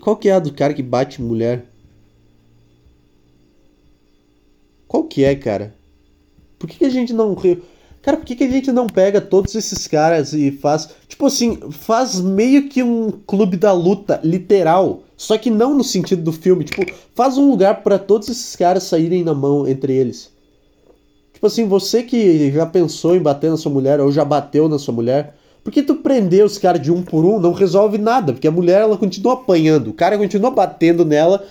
[0.00, 1.71] Qual que é a do cara que bate mulher?
[4.92, 5.74] Qual que é, cara?
[6.58, 7.34] Por que, que a gente não.
[8.02, 10.90] Cara, por que, que a gente não pega todos esses caras e faz.
[11.08, 15.02] Tipo assim, faz meio que um clube da luta, literal.
[15.16, 16.64] Só que não no sentido do filme.
[16.64, 16.84] Tipo,
[17.14, 20.30] faz um lugar para todos esses caras saírem na mão entre eles.
[21.32, 24.78] Tipo assim, você que já pensou em bater na sua mulher ou já bateu na
[24.78, 25.34] sua mulher,
[25.64, 28.34] por que tu prender os caras de um por um não resolve nada?
[28.34, 31.42] Porque a mulher ela continua apanhando, o cara continua batendo nela,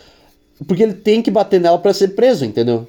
[0.68, 2.88] porque ele tem que bater nela para ser preso, entendeu?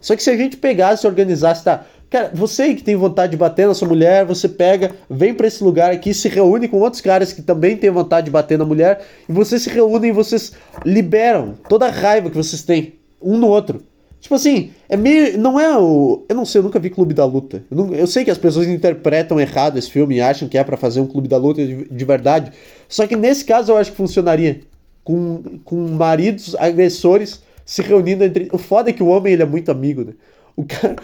[0.00, 1.84] Só que se a gente pegasse organizasse, tá?
[2.10, 5.62] Cara, você que tem vontade de bater na sua mulher, você pega, vem para esse
[5.62, 9.00] lugar aqui, se reúne com outros caras que também têm vontade de bater na mulher,
[9.28, 10.52] e vocês se reúnem e vocês
[10.84, 13.80] liberam toda a raiva que vocês têm um no outro.
[14.20, 15.38] Tipo assim, é meio.
[15.38, 16.24] Não é o.
[16.28, 17.64] Eu não sei, eu nunca vi Clube da Luta.
[17.70, 20.64] Eu, não, eu sei que as pessoas interpretam errado esse filme e acham que é
[20.64, 22.52] para fazer um Clube da Luta de, de, verdade.
[22.86, 24.60] Só que nesse caso eu acho que funcionaria.
[25.02, 27.40] Com, com maridos agressores
[27.70, 28.48] se reunindo entre.
[28.52, 30.12] O foda é que o homem ele é muito amigo, né?
[30.56, 30.96] O, cara...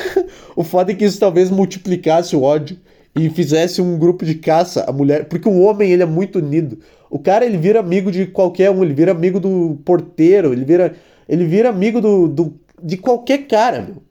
[0.56, 2.78] o foda é que isso talvez multiplicasse o ódio
[3.14, 5.26] e fizesse um grupo de caça a mulher.
[5.26, 6.78] Porque o homem ele é muito unido.
[7.10, 10.94] O cara ele vira amigo de qualquer um, ele vira amigo do porteiro, ele vira,
[11.28, 14.02] ele vira amigo do, do de qualquer cara, meu.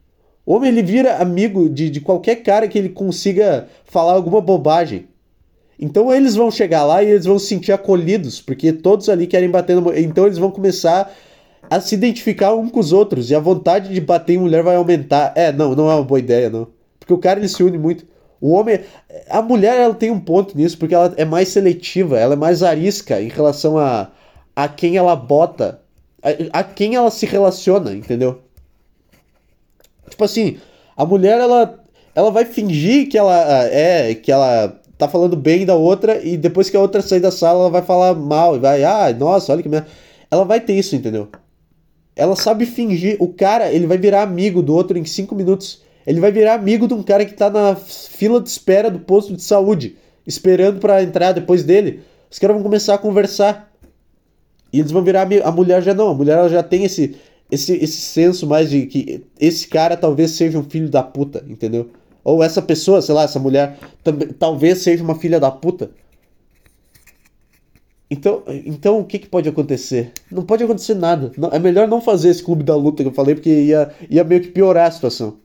[0.46, 5.08] O homem ele vira amigo de, de qualquer cara que ele consiga falar alguma bobagem.
[5.80, 9.50] Então eles vão chegar lá e eles vão se sentir acolhidos, porque todos ali querem
[9.50, 9.92] bater no...
[9.98, 11.12] Então eles vão começar
[11.70, 14.76] a se identificar um com os outros e a vontade de bater em mulher vai
[14.76, 15.34] aumentar.
[15.36, 16.68] É, não, não é uma boa ideia, não.
[17.00, 18.06] Porque o cara ele se une muito.
[18.40, 18.82] O homem,
[19.30, 22.62] a mulher ela tem um ponto nisso porque ela é mais seletiva, ela é mais
[22.62, 24.12] arisca em relação a,
[24.56, 25.80] a quem ela bota,
[26.22, 28.42] a, a quem ela se relaciona, entendeu?
[30.10, 30.58] Tipo assim,
[30.96, 31.80] a mulher ela
[32.16, 36.70] ela vai fingir que ela é que ela tá falando bem da outra e depois
[36.70, 39.64] que a outra sair da sala ela vai falar mal e vai, ah, nossa, olha
[39.64, 39.88] que merda.
[40.30, 41.30] Ela vai ter isso, entendeu?
[42.16, 43.18] Ela sabe fingir.
[43.20, 45.82] O cara, ele vai virar amigo do outro em 5 minutos.
[46.06, 49.36] Ele vai virar amigo de um cara que tá na fila de espera do posto
[49.36, 49.96] de saúde,
[50.28, 52.02] esperando para entrar depois dele.
[52.30, 53.72] Os caras vão começar a conversar.
[54.72, 55.46] E eles vão virar amigo.
[55.46, 57.16] A mulher já não, a mulher ela já tem esse,
[57.50, 61.90] esse, esse senso mais de que esse cara talvez seja um filho da puta, entendeu?
[62.24, 63.78] Ou essa pessoa, sei lá, essa mulher,
[64.40, 65.92] talvez seja uma filha da puta.
[68.14, 70.12] Então, então o que, que pode acontecer?
[70.32, 71.32] Não pode acontecer nada.
[71.36, 74.24] Não, é melhor não fazer esse clube da luta que eu falei, porque ia, ia
[74.24, 75.38] meio que piorar a situação.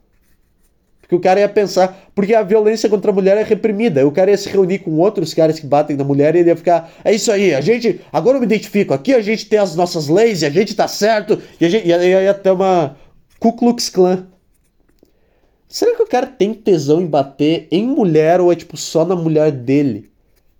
[1.00, 2.10] Porque o cara ia pensar.
[2.14, 4.06] Porque a violência contra a mulher é reprimida.
[4.06, 6.56] O cara ia se reunir com outros caras que batem na mulher e ele ia
[6.56, 6.92] ficar.
[7.02, 8.02] É isso aí, a gente.
[8.12, 8.92] Agora eu me identifico.
[8.92, 11.40] Aqui a gente tem as nossas leis e a gente tá certo.
[11.58, 11.88] E a gente.
[11.88, 12.98] E aí ia ter uma.
[13.40, 14.26] Ku Klux Klan.
[15.66, 19.16] Será que o cara tem tesão em bater em mulher ou é tipo só na
[19.16, 20.10] mulher dele?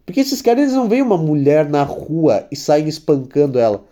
[0.09, 3.85] Porque esses caras eles não veem uma mulher na rua e saem espancando ela.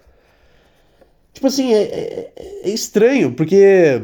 [1.34, 2.32] Tipo assim, é, é,
[2.64, 4.00] é estranho, porque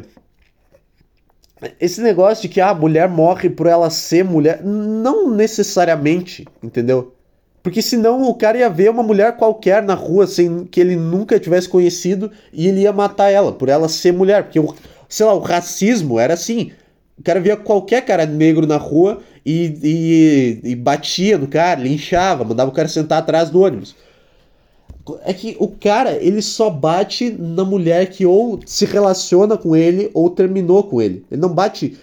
[1.81, 7.15] esse negócio de que ah, a mulher morre por ela ser mulher, não necessariamente, entendeu?
[7.63, 11.41] Porque senão o cara ia ver uma mulher qualquer na rua sem que ele nunca
[11.41, 14.43] tivesse conhecido e ele ia matar ela por ela ser mulher.
[14.43, 14.75] Porque, o,
[15.09, 16.73] sei lá, o racismo era assim.
[17.19, 22.45] O cara via qualquer cara negro na rua e, e, e batia no cara, linchava,
[22.45, 23.95] mandava o cara sentar atrás do ônibus.
[25.25, 30.11] É que o cara, ele só bate na mulher que ou se relaciona com ele
[30.15, 31.27] ou terminou com ele.
[31.31, 31.99] Ele não bate.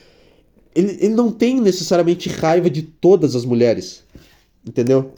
[0.76, 4.04] Ele, ele não tem necessariamente raiva de todas as mulheres.
[4.68, 5.14] Entendeu?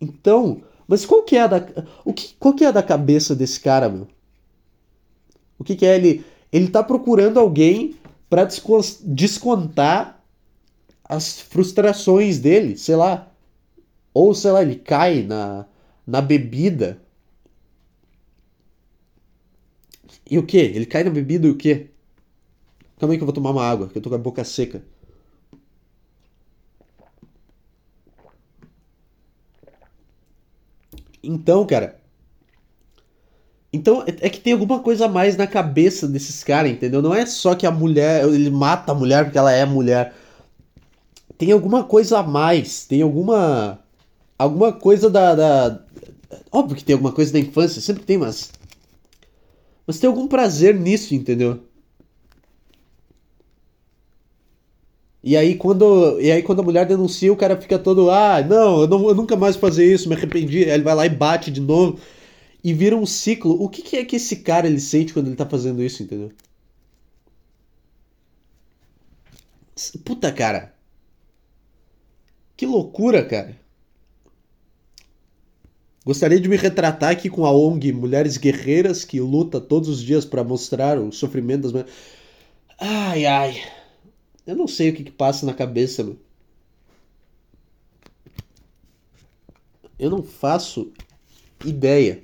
[0.00, 0.62] Então.
[0.86, 1.66] Mas qual que é a da.
[2.04, 4.06] O que, qual que é da cabeça desse cara, meu?
[5.58, 6.24] O que, que é ele?
[6.52, 7.96] Ele tá procurando alguém
[8.30, 8.46] para
[9.04, 10.13] descontar
[11.04, 13.30] as frustrações dele, sei lá.
[14.14, 15.66] Ou sei lá, ele cai na
[16.06, 17.00] na bebida.
[20.30, 20.58] E o que?
[20.58, 21.88] Ele cai na bebida e o que?
[22.98, 24.82] Calma aí que eu vou tomar uma água, que eu tô com a boca seca.
[31.22, 31.98] Então, cara.
[33.72, 37.02] Então, é, é que tem alguma coisa a mais na cabeça desses caras, entendeu?
[37.02, 38.24] Não é só que a mulher.
[38.24, 40.14] Ele mata a mulher porque ela é mulher.
[41.38, 42.86] Tem alguma coisa a mais.
[42.86, 43.78] Tem alguma.
[44.38, 45.84] Alguma coisa da, da
[46.50, 48.52] Óbvio que tem alguma coisa da infância, sempre tem, mas.
[49.86, 51.62] Mas tem algum prazer nisso, entendeu?
[55.22, 58.82] E aí quando, e aí quando a mulher denuncia, o cara fica todo, ah, não,
[58.82, 60.64] eu, não, eu nunca mais fazer isso, me arrependi.
[60.64, 61.98] Aí ele vai lá e bate de novo.
[62.62, 63.62] E vira um ciclo.
[63.62, 66.32] O que, que é que esse cara ele sente quando ele tá fazendo isso, entendeu?
[70.04, 70.73] Puta, cara.
[72.56, 73.58] Que loucura, cara.
[76.04, 80.24] Gostaria de me retratar aqui com a ONG Mulheres Guerreiras, que luta todos os dias
[80.24, 81.92] para mostrar o sofrimento das mulheres.
[82.78, 83.62] Ai, ai.
[84.46, 86.06] Eu não sei o que, que passa na cabeça.
[89.98, 90.92] Eu não faço
[91.64, 92.22] ideia.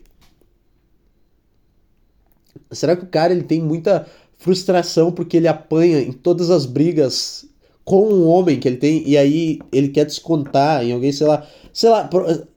[2.71, 4.07] Será que o cara ele tem muita
[4.37, 7.50] frustração porque ele apanha em todas as brigas
[7.91, 11.45] com um homem que ele tem e aí ele quer descontar em alguém, sei lá,
[11.73, 12.09] sei lá,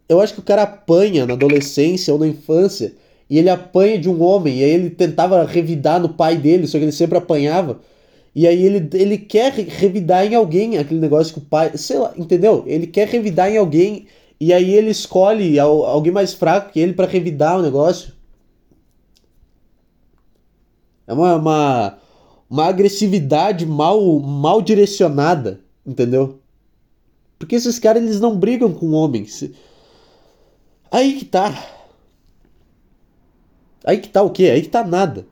[0.07, 2.93] eu acho que o cara apanha na adolescência ou na infância
[3.27, 6.77] e ele apanha de um homem e aí ele tentava revidar no pai dele, só
[6.77, 7.79] que ele sempre apanhava.
[8.35, 12.13] E aí ele, ele quer revidar em alguém aquele negócio que o pai, sei lá,
[12.15, 12.63] entendeu?
[12.67, 14.05] Ele quer revidar em alguém
[14.39, 18.13] e aí ele escolhe alguém mais fraco que ele para revidar o negócio.
[21.07, 21.97] É uma, uma,
[22.53, 26.39] uma agressividade mal, mal direcionada, entendeu?
[27.39, 29.49] Porque esses caras eles não brigam com homens.
[30.91, 31.51] Aí que tá.
[33.83, 34.51] Aí que tá o quê?
[34.51, 35.25] Aí que tá nada.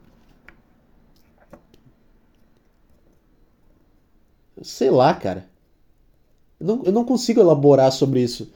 [4.63, 5.45] Sei lá, cara.
[6.59, 8.51] Eu não, eu não consigo elaborar sobre isso.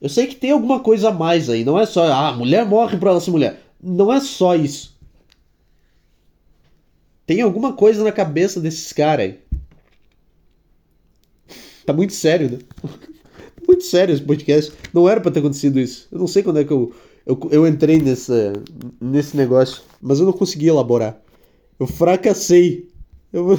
[0.00, 1.64] Eu sei que tem alguma coisa a mais aí.
[1.64, 3.60] Não é só, ah, mulher morre ela ser mulher.
[3.82, 4.93] Não é só isso.
[7.26, 9.38] Tem alguma coisa na cabeça desses caras aí.
[11.86, 12.58] Tá muito sério, né?
[13.66, 14.72] muito sério esse podcast.
[14.92, 16.08] Não era pra ter acontecido isso.
[16.10, 16.92] Eu não sei quando é que eu,
[17.26, 18.52] eu, eu entrei nessa,
[19.00, 21.20] nesse negócio, mas eu não consegui elaborar.
[21.78, 22.88] Eu fracassei.
[23.32, 23.58] Eu...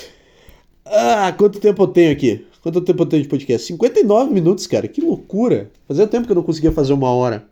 [0.84, 2.46] ah, quanto tempo eu tenho aqui?
[2.62, 3.66] Quanto tempo eu tenho de podcast?
[3.66, 4.88] 59 minutos, cara.
[4.88, 5.70] Que loucura.
[5.86, 7.46] Fazia tempo que eu não conseguia fazer uma hora.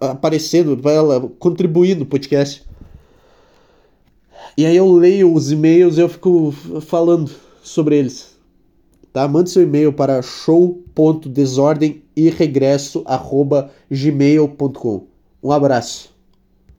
[0.00, 2.62] aparecendo, pra ela contribuir no podcast.
[4.56, 6.52] E aí eu leio os e-mails e eu fico
[6.82, 7.30] falando
[7.62, 8.36] sobre eles.
[9.12, 9.26] Tá?
[9.28, 12.32] Mande seu e-mail para show.desordem e.
[15.42, 16.11] Um abraço.